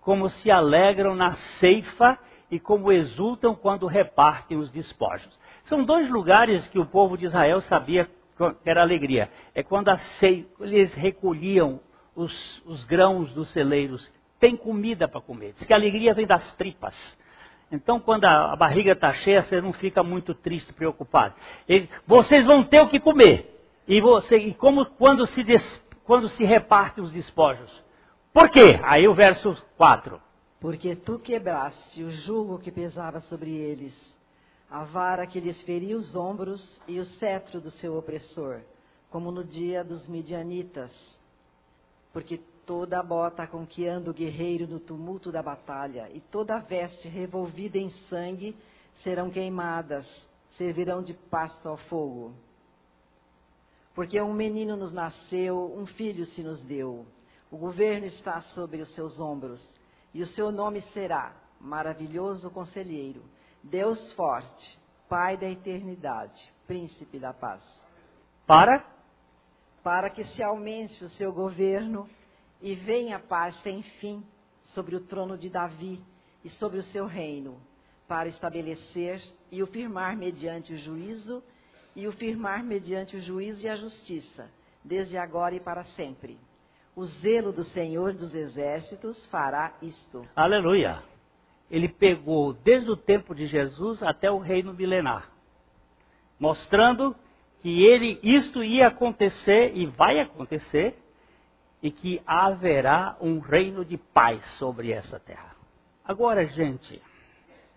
[0.10, 2.18] como se alegram na ceifa
[2.50, 5.40] e como exultam quando repartem os despojos.
[5.66, 9.30] São dois lugares que o povo de Israel sabia que era alegria.
[9.54, 11.80] É quando a ceia, eles recolhiam
[12.16, 14.12] os, os grãos dos celeiros.
[14.40, 15.54] Tem comida para comer.
[15.54, 16.96] Diz que a alegria vem das tripas.
[17.72, 21.36] Então, quando a, a barriga está cheia, você não fica muito triste, preocupado.
[21.68, 23.64] Ele, vocês vão ter o que comer.
[23.88, 27.88] E, você, e como quando se, des, quando se repartem os despojos.
[28.40, 28.80] Por quê?
[28.84, 30.18] Aí o verso 4.
[30.62, 33.94] Porque tu quebraste o jugo que pesava sobre eles
[34.72, 38.62] a vara que lhes feria os ombros e o cetro do seu opressor,
[39.10, 40.90] como no dia dos midianitas.
[42.14, 46.56] Porque toda a bota com que anda o guerreiro no tumulto da batalha e toda
[46.56, 48.56] a veste revolvida em sangue
[49.04, 50.08] serão queimadas,
[50.52, 52.32] servirão de pasto ao fogo.
[53.94, 57.06] Porque um menino nos nasceu, um filho se nos deu.
[57.52, 59.68] O governo está sobre os seus ombros,
[60.14, 63.24] e o seu nome será Maravilhoso Conselheiro
[63.64, 67.64] Deus forte, Pai da eternidade, Príncipe da paz.
[68.46, 68.86] Para?
[69.84, 72.08] Para que se aumente o seu governo
[72.62, 74.24] e venha a paz sem fim
[74.62, 76.02] sobre o trono de Davi
[76.44, 77.60] e sobre o seu reino,
[78.08, 79.22] para estabelecer
[79.52, 81.44] e o firmar mediante o juízo
[81.96, 84.50] e o firmar mediante o juízo e a justiça,
[84.84, 86.38] desde agora e para sempre.
[86.96, 90.28] O zelo do Senhor dos Exércitos fará isto.
[90.36, 91.02] Aleluia.
[91.70, 95.30] Ele pegou desde o tempo de Jesus até o reino milenar,
[96.40, 97.16] mostrando
[97.62, 100.98] que ele isto ia acontecer e vai acontecer
[101.82, 105.56] e que haverá um reino de paz sobre essa terra.
[106.04, 107.02] Agora, gente,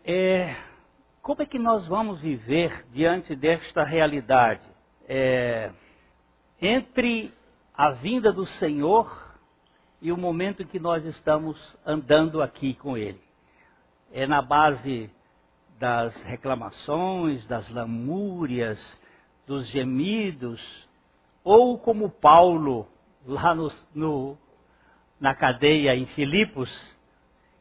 [0.05, 0.57] é,
[1.21, 4.67] como é que nós vamos viver diante desta realidade?
[5.09, 5.71] É,
[6.61, 7.33] entre
[7.83, 9.13] a vinda do Senhor
[10.01, 13.21] e o momento em que nós estamos andando aqui com Ele.
[14.13, 15.11] É na base
[15.81, 18.79] das reclamações, das lamúrias,
[19.49, 20.89] dos gemidos,
[21.43, 22.87] ou como Paulo,
[23.27, 24.39] lá no, no,
[25.19, 26.71] na cadeia em Filipos,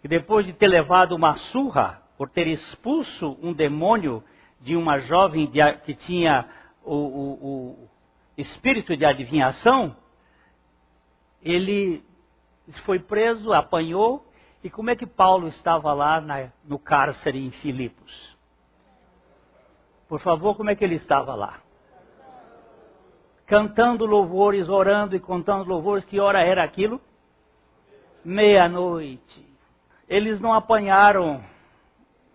[0.04, 4.24] que depois de ter levado uma surra, por ter expulso um demônio
[4.60, 5.50] de uma jovem
[5.84, 6.48] que tinha
[6.86, 7.90] o, o, o
[8.38, 9.96] espírito de adivinhação,
[11.42, 12.04] ele
[12.86, 14.26] foi preso, apanhou,
[14.64, 18.38] e como é que Paulo estava lá na, no cárcere em Filipos?
[20.08, 21.62] Por favor, como é que ele estava lá?
[23.48, 26.06] Cantando louvores, orando e contando louvores.
[26.06, 27.02] Que hora era aquilo?
[28.24, 29.48] Meia-noite.
[30.08, 31.44] Eles não apanharam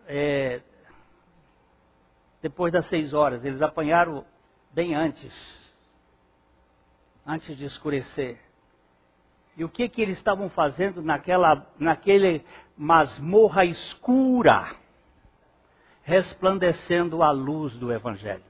[0.06, 0.60] é,
[2.40, 4.24] depois das seis horas, eles apanharam
[4.72, 5.34] bem antes,
[7.26, 8.38] antes de escurecer.
[9.56, 12.44] E o que que eles estavam fazendo naquela, naquele
[12.76, 14.74] masmorra escura,
[16.02, 18.44] resplandecendo a luz do Evangelho?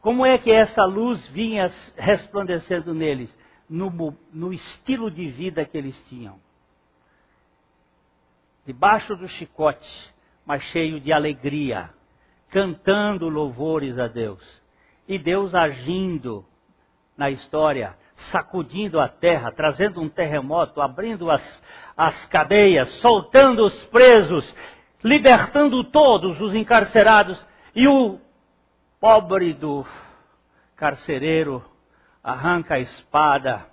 [0.00, 3.36] Como é que essa luz vinha resplandecendo neles?
[3.68, 6.38] No, no estilo de vida que eles tinham
[8.64, 11.90] debaixo do chicote, mas cheio de alegria,
[12.48, 14.62] cantando louvores a Deus.
[15.06, 16.44] E Deus agindo
[17.16, 17.96] na história,
[18.30, 21.62] sacudindo a terra, trazendo um terremoto, abrindo as,
[21.96, 24.54] as cadeias, soltando os presos,
[25.02, 27.44] libertando todos os encarcerados.
[27.74, 28.18] E o
[29.00, 29.84] pobre do
[30.76, 31.64] carcereiro
[32.22, 33.66] arranca a espada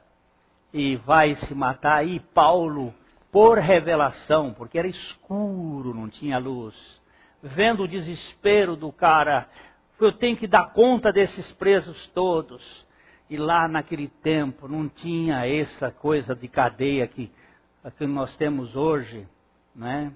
[0.73, 2.05] e vai se matar.
[2.05, 2.93] E Paulo
[3.31, 6.75] por revelação, porque era escuro, não tinha luz,
[7.41, 9.47] vendo o desespero do cara,
[9.99, 12.85] eu tenho que dar conta desses presos todos.
[13.31, 17.31] E lá naquele tempo não tinha essa coisa de cadeia que,
[17.97, 19.25] que nós temos hoje,
[19.73, 20.11] né?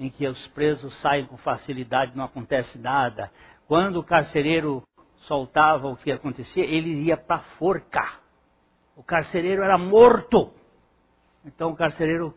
[0.00, 3.30] em que os presos saem com facilidade, não acontece nada.
[3.68, 4.82] Quando o carcereiro
[5.18, 8.14] soltava o que acontecia, ele ia para forca.
[8.96, 10.50] O carcereiro era morto.
[11.44, 12.34] Então o carcereiro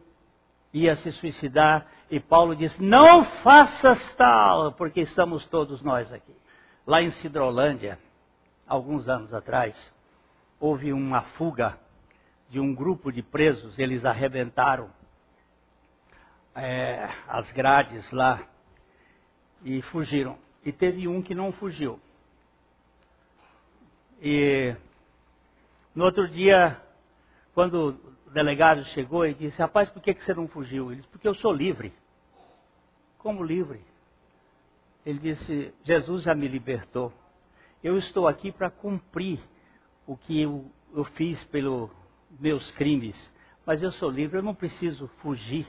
[0.73, 6.35] ia se suicidar e Paulo disse: Não faças tal, porque estamos todos nós aqui.
[6.85, 7.97] Lá em Cidrolândia,
[8.67, 9.95] alguns anos atrás,
[10.59, 11.77] houve uma fuga
[12.49, 14.89] de um grupo de presos, eles arrebentaram
[16.55, 18.47] é, as grades lá
[19.63, 20.37] e fugiram.
[20.63, 21.99] E teve um que não fugiu.
[24.21, 24.75] E
[25.93, 26.81] no outro dia,
[27.53, 30.91] quando o delegado chegou e disse: Rapaz, por que, que você não fugiu?
[30.91, 31.93] Ele disse: Porque eu sou livre.
[33.19, 33.81] Como livre?
[35.05, 37.13] Ele disse: Jesus já me libertou.
[37.83, 39.39] Eu estou aqui para cumprir
[40.07, 41.91] o que eu, eu fiz pelos
[42.39, 43.15] meus crimes.
[43.65, 45.67] Mas eu sou livre, eu não preciso fugir.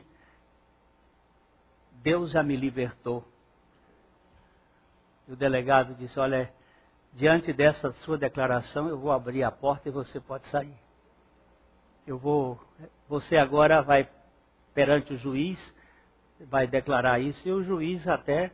[2.03, 3.23] Deus já me libertou.
[5.27, 6.51] E o delegado disse: Olha,
[7.13, 10.75] diante dessa sua declaração, eu vou abrir a porta e você pode sair
[12.09, 12.59] eu vou,
[13.07, 14.09] você agora vai
[14.73, 15.59] perante o juiz,
[16.41, 18.51] vai declarar isso, e o juiz até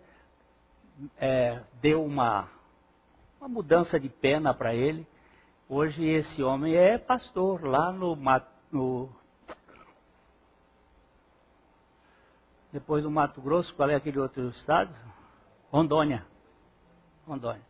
[1.16, 2.50] é, deu uma,
[3.40, 5.06] uma mudança de pena para ele.
[5.68, 8.14] Hoje esse homem é pastor lá no,
[8.70, 9.08] no
[12.70, 14.94] depois do Mato Grosso, qual é aquele outro estado?
[15.70, 16.26] Rondônia.
[17.26, 17.62] Rondônia.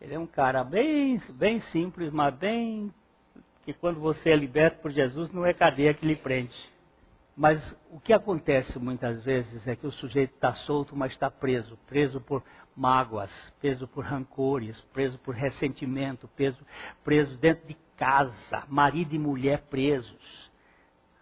[0.00, 2.94] Ele é um cara bem, bem simples, mas bem
[3.64, 6.56] que quando você é liberto por Jesus não é cadeia que lhe prende.
[7.40, 11.74] Mas o que acontece muitas vezes é que o sujeito está solto, mas está preso.
[11.86, 12.44] Preso por
[12.76, 16.62] mágoas, preso por rancores, preso por ressentimento, preso,
[17.02, 20.52] preso dentro de casa, marido e mulher presos,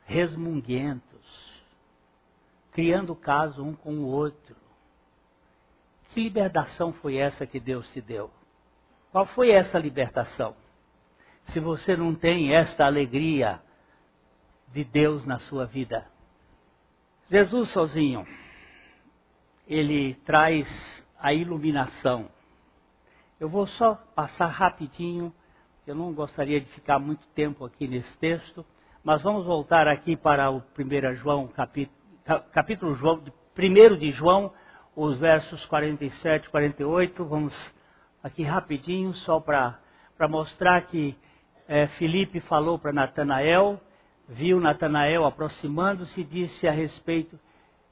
[0.06, 1.62] resmunguentos,
[2.72, 4.56] criando caso um com o outro.
[6.08, 8.28] Que libertação foi essa que Deus te deu?
[9.12, 10.56] Qual foi essa libertação?
[11.52, 13.62] se você não tem esta alegria
[14.72, 16.06] de Deus na sua vida.
[17.30, 18.26] Jesus sozinho,
[19.66, 20.66] ele traz
[21.18, 22.28] a iluminação.
[23.38, 25.32] Eu vou só passar rapidinho,
[25.86, 28.64] eu não gostaria de ficar muito tempo aqui nesse texto,
[29.02, 31.96] mas vamos voltar aqui para o 1 João, capítulo,
[32.52, 33.22] capítulo João,
[33.56, 34.52] 1 de João,
[34.94, 37.24] os versos 47 e 48.
[37.24, 37.74] Vamos
[38.22, 39.78] aqui rapidinho, só para
[40.28, 41.16] mostrar que
[41.66, 43.80] é, Filipe falou para Natanael,
[44.28, 47.40] viu Natanael aproximando-se e disse a respeito.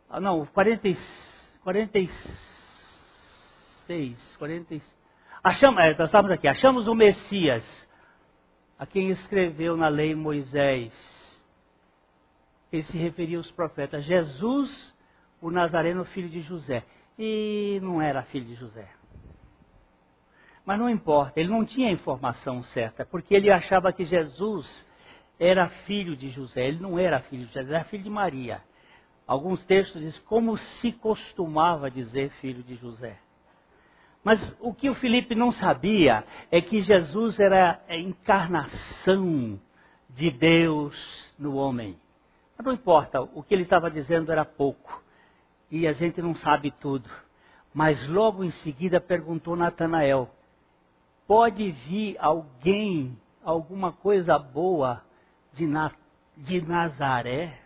[0.08, 0.88] Ah, não, 40,
[1.64, 4.96] 46, 46.
[5.42, 7.88] Achamos, é, nós estamos aqui, achamos o Messias,
[8.78, 10.92] a quem escreveu na lei Moisés.
[12.70, 14.04] Ele se referia aos profetas.
[14.04, 14.94] Jesus,
[15.40, 16.84] o Nazareno, filho de José.
[17.18, 18.90] E não era filho de José.
[20.64, 24.84] Mas não importa, ele não tinha a informação certa, porque ele achava que Jesus
[25.38, 26.68] era filho de José.
[26.68, 28.62] Ele não era filho de José, era filho de Maria.
[29.26, 33.18] Alguns textos dizem como se costumava dizer filho de José.
[34.22, 39.60] Mas o que o Felipe não sabia é que Jesus era a encarnação
[40.10, 41.96] de Deus no homem.
[42.56, 45.02] Mas não importa, o que ele estava dizendo era pouco.
[45.70, 47.08] E a gente não sabe tudo.
[47.74, 50.30] Mas logo em seguida perguntou Natanael:
[51.26, 55.05] pode vir alguém, alguma coisa boa
[55.56, 55.90] de, Na,
[56.36, 57.58] de Nazaré?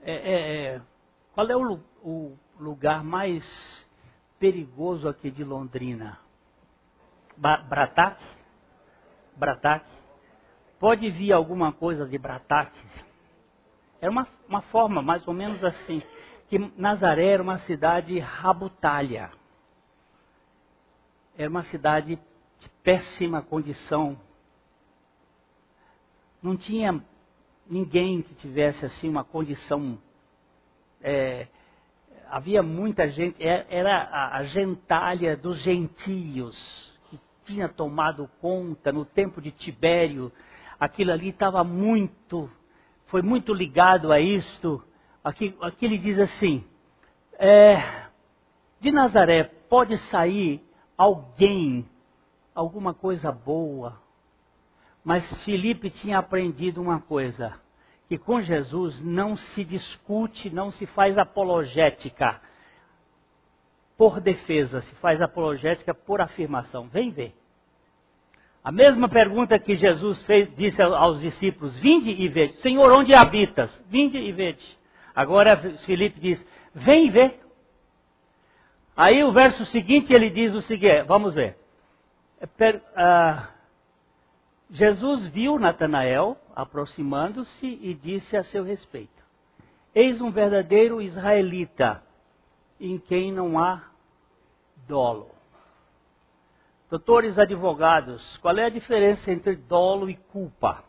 [0.00, 0.82] É, é, é,
[1.34, 3.44] qual é o, o lugar mais
[4.40, 6.18] perigoso aqui de Londrina?
[7.36, 8.24] Brataque?
[9.36, 9.90] Brataque?
[10.80, 12.80] Pode vir alguma coisa de Brataque?
[14.00, 16.02] Era uma, uma forma mais ou menos assim,
[16.48, 19.30] que Nazaré era uma cidade rabutalha.
[21.36, 24.18] Era uma cidade de péssima condição.
[26.42, 27.02] Não tinha
[27.66, 29.98] ninguém que tivesse assim uma condição
[31.02, 31.46] é,
[32.30, 39.40] havia muita gente, é, era a gentalha dos gentios que tinha tomado conta no tempo
[39.40, 40.32] de Tibério.
[40.78, 42.50] Aquilo ali estava muito,
[43.06, 44.82] foi muito ligado a isto.
[45.22, 46.64] Aqui, aqui ele diz assim:
[47.38, 48.06] é,
[48.80, 50.64] de Nazaré pode sair
[50.96, 51.86] alguém,
[52.54, 54.00] alguma coisa boa.
[55.04, 57.60] Mas Filipe tinha aprendido uma coisa
[58.08, 62.40] que com Jesus não se discute, não se faz apologética
[63.96, 66.88] por defesa, se faz apologética por afirmação.
[66.88, 67.34] Vem ver.
[68.64, 72.54] A mesma pergunta que Jesus fez, disse aos discípulos: Vinde e vede.
[72.58, 73.82] Senhor, onde habitas?
[73.88, 74.64] Vinde e vede.
[75.14, 77.40] Agora Filipe diz: Vem ver.
[78.96, 81.56] Aí o verso seguinte ele diz o seguinte: Vamos ver.
[82.56, 83.51] Per, uh,
[84.72, 89.22] Jesus viu Natanael aproximando-se e disse a seu respeito:
[89.94, 92.02] Eis um verdadeiro israelita,
[92.80, 93.90] em quem não há
[94.88, 95.30] dolo.
[96.88, 100.82] Doutores advogados, qual é a diferença entre dolo e culpa?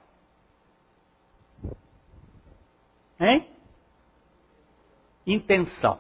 [3.20, 3.50] Hein?
[5.28, 6.00] Intenção.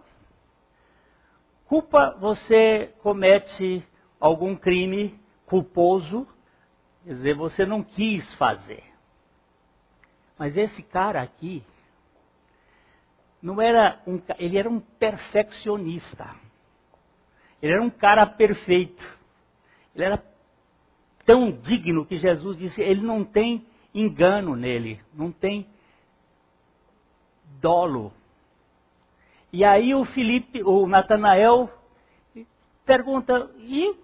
[1.66, 3.86] Culpa, você comete
[4.22, 6.26] algum crime culposo
[7.04, 8.84] Quer dizer, você não quis fazer.
[10.38, 11.64] Mas esse cara aqui,
[13.42, 16.34] não era um, ele era um perfeccionista.
[17.62, 19.04] Ele era um cara perfeito.
[19.94, 20.24] Ele era
[21.26, 25.68] tão digno que Jesus disse, ele não tem engano nele, não tem
[27.62, 28.14] dolo.
[29.52, 31.70] E aí o Felipe, o Natanael
[32.86, 33.96] pergunta, e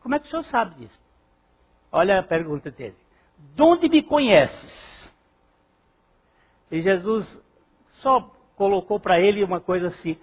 [0.00, 1.07] como é que o senhor sabe disso?
[1.90, 2.96] Olha a pergunta dele.
[3.54, 5.10] De onde me conheces?
[6.70, 7.40] E Jesus
[8.00, 8.20] só
[8.56, 10.18] colocou para ele uma coisa assim: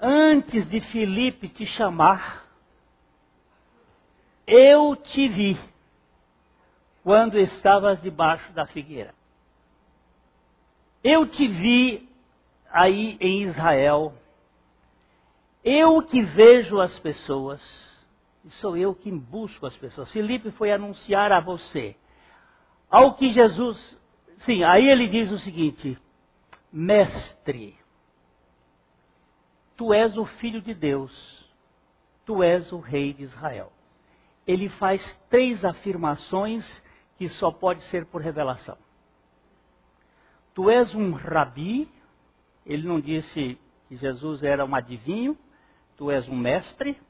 [0.00, 2.46] Antes de Filipe te chamar,
[4.46, 5.58] eu te vi
[7.02, 9.14] quando estavas debaixo da figueira.
[11.02, 12.08] Eu te vi
[12.70, 14.14] aí em Israel.
[15.64, 17.60] Eu que vejo as pessoas
[18.48, 20.10] sou eu que busco as pessoas.
[20.10, 21.96] Filipe foi anunciar a você.
[22.90, 23.98] Ao que Jesus.
[24.38, 25.96] Sim, aí ele diz o seguinte:
[26.72, 27.78] Mestre,
[29.76, 31.48] tu és o filho de Deus,
[32.24, 33.72] tu és o rei de Israel.
[34.46, 36.82] Ele faz três afirmações
[37.16, 38.76] que só pode ser por revelação.
[40.54, 41.88] Tu és um rabi,
[42.66, 45.38] ele não disse que Jesus era um adivinho,
[45.96, 47.00] tu és um mestre,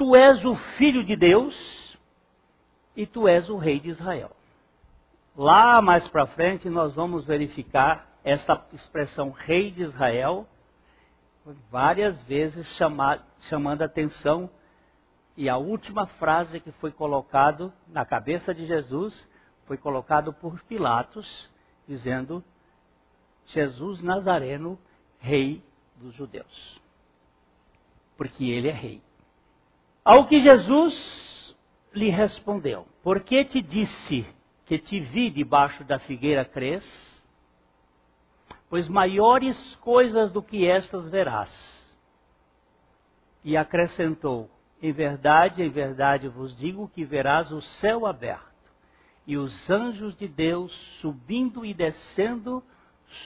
[0.00, 1.54] Tu és o filho de Deus
[2.96, 4.34] e tu és o rei de Israel.
[5.36, 10.48] Lá mais para frente nós vamos verificar essa expressão rei de Israel
[11.70, 12.66] várias vezes
[13.40, 14.48] chamando atenção.
[15.36, 19.28] E a última frase que foi colocado na cabeça de Jesus
[19.66, 21.50] foi colocado por Pilatos,
[21.86, 22.42] dizendo:
[23.48, 24.78] Jesus Nazareno,
[25.18, 25.62] rei
[25.96, 26.80] dos judeus.
[28.16, 29.09] Porque ele é rei.
[30.04, 31.56] Ao que Jesus
[31.92, 34.26] lhe respondeu: Por que te disse
[34.66, 36.84] que te vi debaixo da figueira crês?
[38.68, 41.52] Pois maiores coisas do que estas verás.
[43.44, 48.50] E acrescentou: Em verdade, em verdade vos digo que verás o céu aberto
[49.26, 52.62] e os anjos de Deus subindo e descendo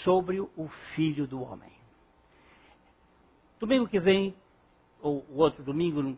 [0.02, 1.72] sobre o Filho do Homem.
[3.60, 4.34] Domingo que vem,
[5.00, 6.16] ou o outro domingo,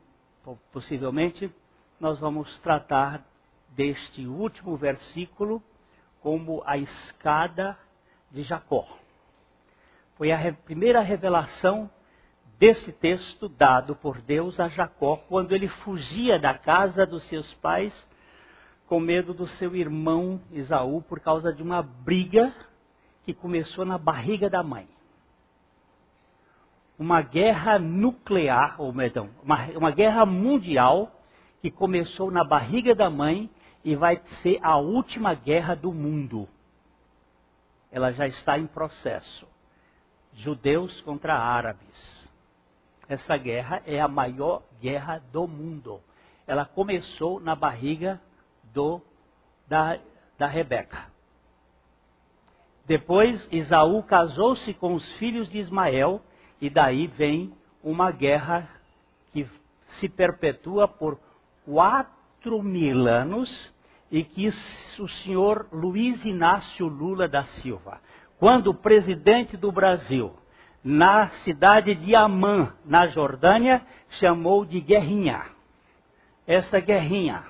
[0.73, 1.51] possivelmente,
[1.99, 3.25] nós vamos tratar
[3.71, 5.63] deste último versículo
[6.21, 7.79] como a escada
[8.31, 8.87] de Jacó.
[10.17, 11.91] Foi a primeira revelação
[12.59, 18.09] desse texto dado por Deus a Jacó quando ele fugia da casa dos seus pais
[18.87, 22.55] com medo do seu irmão Isaú por causa de uma briga
[23.25, 24.89] que começou na barriga da mãe.
[26.99, 31.13] Uma guerra nuclear, ou perdão, uma, uma guerra mundial
[31.61, 33.51] que começou na barriga da mãe
[33.85, 36.49] e vai ser a última guerra do mundo.
[37.91, 39.47] Ela já está em processo.
[40.33, 42.29] Judeus contra árabes.
[43.09, 46.01] Essa guerra é a maior guerra do mundo.
[46.47, 48.21] Ela começou na barriga
[48.75, 49.01] do,
[49.69, 49.99] da,
[50.37, 51.07] da Rebeca.
[52.87, 56.21] Depois, Isaú casou-se com os filhos de Ismael,
[56.61, 57.53] e daí vem
[57.83, 58.69] uma guerra
[59.33, 59.47] que
[59.99, 61.19] se perpetua por
[61.65, 63.75] quatro mil anos
[64.11, 68.01] e que o senhor Luiz Inácio Lula da Silva,
[68.39, 70.33] quando presidente do Brasil,
[70.83, 73.83] na cidade de Amã, na Jordânia,
[74.21, 75.43] chamou de guerrinha.
[76.47, 77.43] Esta guerrinha,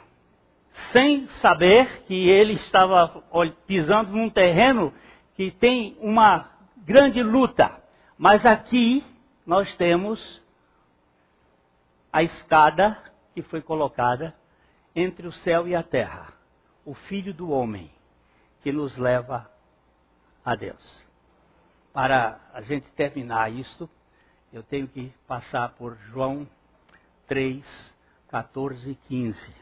[0.93, 3.23] sem saber que ele estava
[3.67, 4.93] pisando num terreno
[5.35, 6.49] que tem uma
[6.79, 7.86] grande luta.
[8.19, 9.05] Mas aqui
[9.45, 10.43] nós temos
[12.11, 12.99] a escada
[13.35, 14.35] que foi colocada
[14.95, 16.33] entre o céu e a terra,
[16.83, 17.91] o Filho do Homem,
[18.63, 19.51] que nos leva
[20.43, 21.07] a Deus.
[21.93, 23.89] Para a gente terminar isto,
[24.51, 26.49] eu tenho que passar por João
[27.27, 27.95] 3,
[28.29, 29.55] 14 e 15.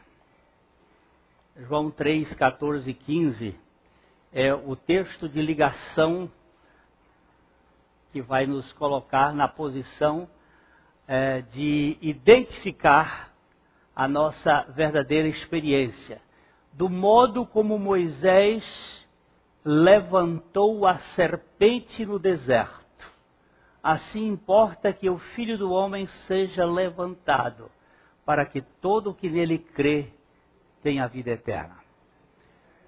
[1.57, 3.59] João 3, 14 e 15
[4.31, 6.31] é o texto de ligação
[8.15, 10.25] que vai nos colocar na posição
[11.05, 13.33] é, de identificar
[13.93, 16.21] a nossa verdadeira experiência.
[16.71, 18.63] Do modo como Moisés
[19.65, 23.05] levantou a serpente no deserto,
[23.83, 27.69] assim importa que o filho do homem seja levantado,
[28.25, 30.07] para que todo o que nele crê
[30.81, 31.84] tenha vida eterna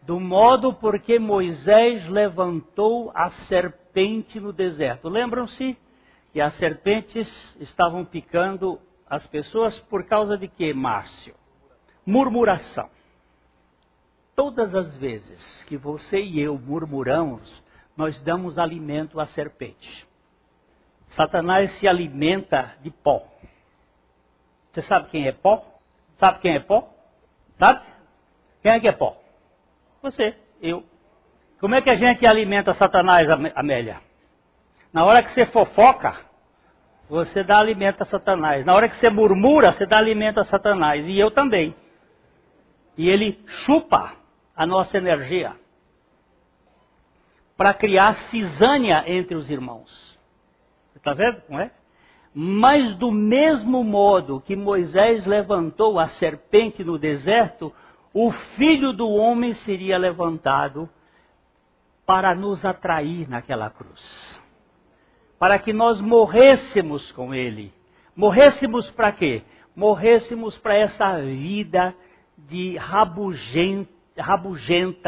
[0.08, 5.10] do modo porque Moisés levantou a serpente no deserto.
[5.10, 5.78] Lembram-se
[6.32, 7.28] que as serpentes
[7.60, 8.80] estavam picando
[9.10, 11.36] as pessoas por causa de quê, Márcio?
[12.06, 12.90] Murmuração.
[14.34, 17.62] Todas as vezes que você e eu murmuramos,
[17.98, 20.08] nós damos alimento à serpente.
[21.08, 23.28] Satanás se alimenta de pó.
[24.72, 25.66] Você sabe quem é pó?
[26.18, 26.88] Sabe quem é pó?
[27.60, 27.86] Sabe?
[28.62, 29.27] Quem é que é pó?
[30.02, 30.84] Você, eu.
[31.60, 34.00] Como é que a gente alimenta Satanás, Amélia?
[34.94, 36.16] Na hora que você fofoca,
[37.10, 38.66] você dá alimento a Satanás.
[38.66, 41.06] Na hora que você murmura, você dá alimento a Satanás.
[41.08, 41.76] E eu também.
[42.98, 44.14] E ele chupa
[44.56, 45.56] a nossa energia
[47.56, 50.18] para criar cisânia entre os irmãos.
[50.96, 51.72] Está vendo como é?
[52.34, 57.74] Mas do mesmo modo que Moisés levantou a serpente no deserto,
[58.20, 60.90] o filho do homem seria levantado
[62.04, 64.42] para nos atrair naquela cruz.
[65.38, 67.72] Para que nós morrêssemos com ele.
[68.16, 69.44] Morrêssemos para quê?
[69.76, 71.94] Morrêssemos para essa vida
[72.36, 73.94] de rabugenta,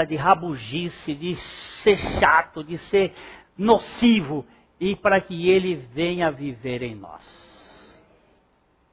[0.06, 3.12] de rabugice, de ser chato, de ser
[3.58, 4.46] nocivo,
[4.80, 8.00] e para que ele venha viver em nós.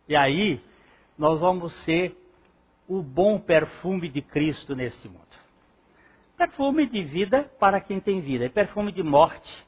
[0.08, 0.58] E aí,
[1.18, 2.16] nós vamos ser
[2.88, 5.20] o bom perfume de Cristo neste mundo.
[6.36, 9.66] Perfume de vida para quem tem vida, e perfume de morte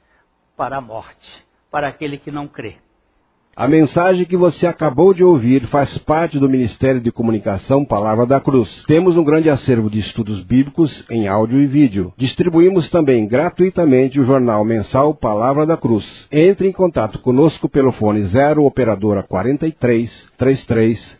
[0.55, 2.77] para a morte, para aquele que não crê.
[3.55, 8.39] A mensagem que você acabou de ouvir faz parte do Ministério de Comunicação Palavra da
[8.39, 8.83] Cruz.
[8.87, 12.13] Temos um grande acervo de estudos bíblicos em áudio e vídeo.
[12.15, 16.25] Distribuímos também gratuitamente o jornal mensal Palavra da Cruz.
[16.31, 21.19] Entre em contato conosco pelo fone 0 operadora 43 33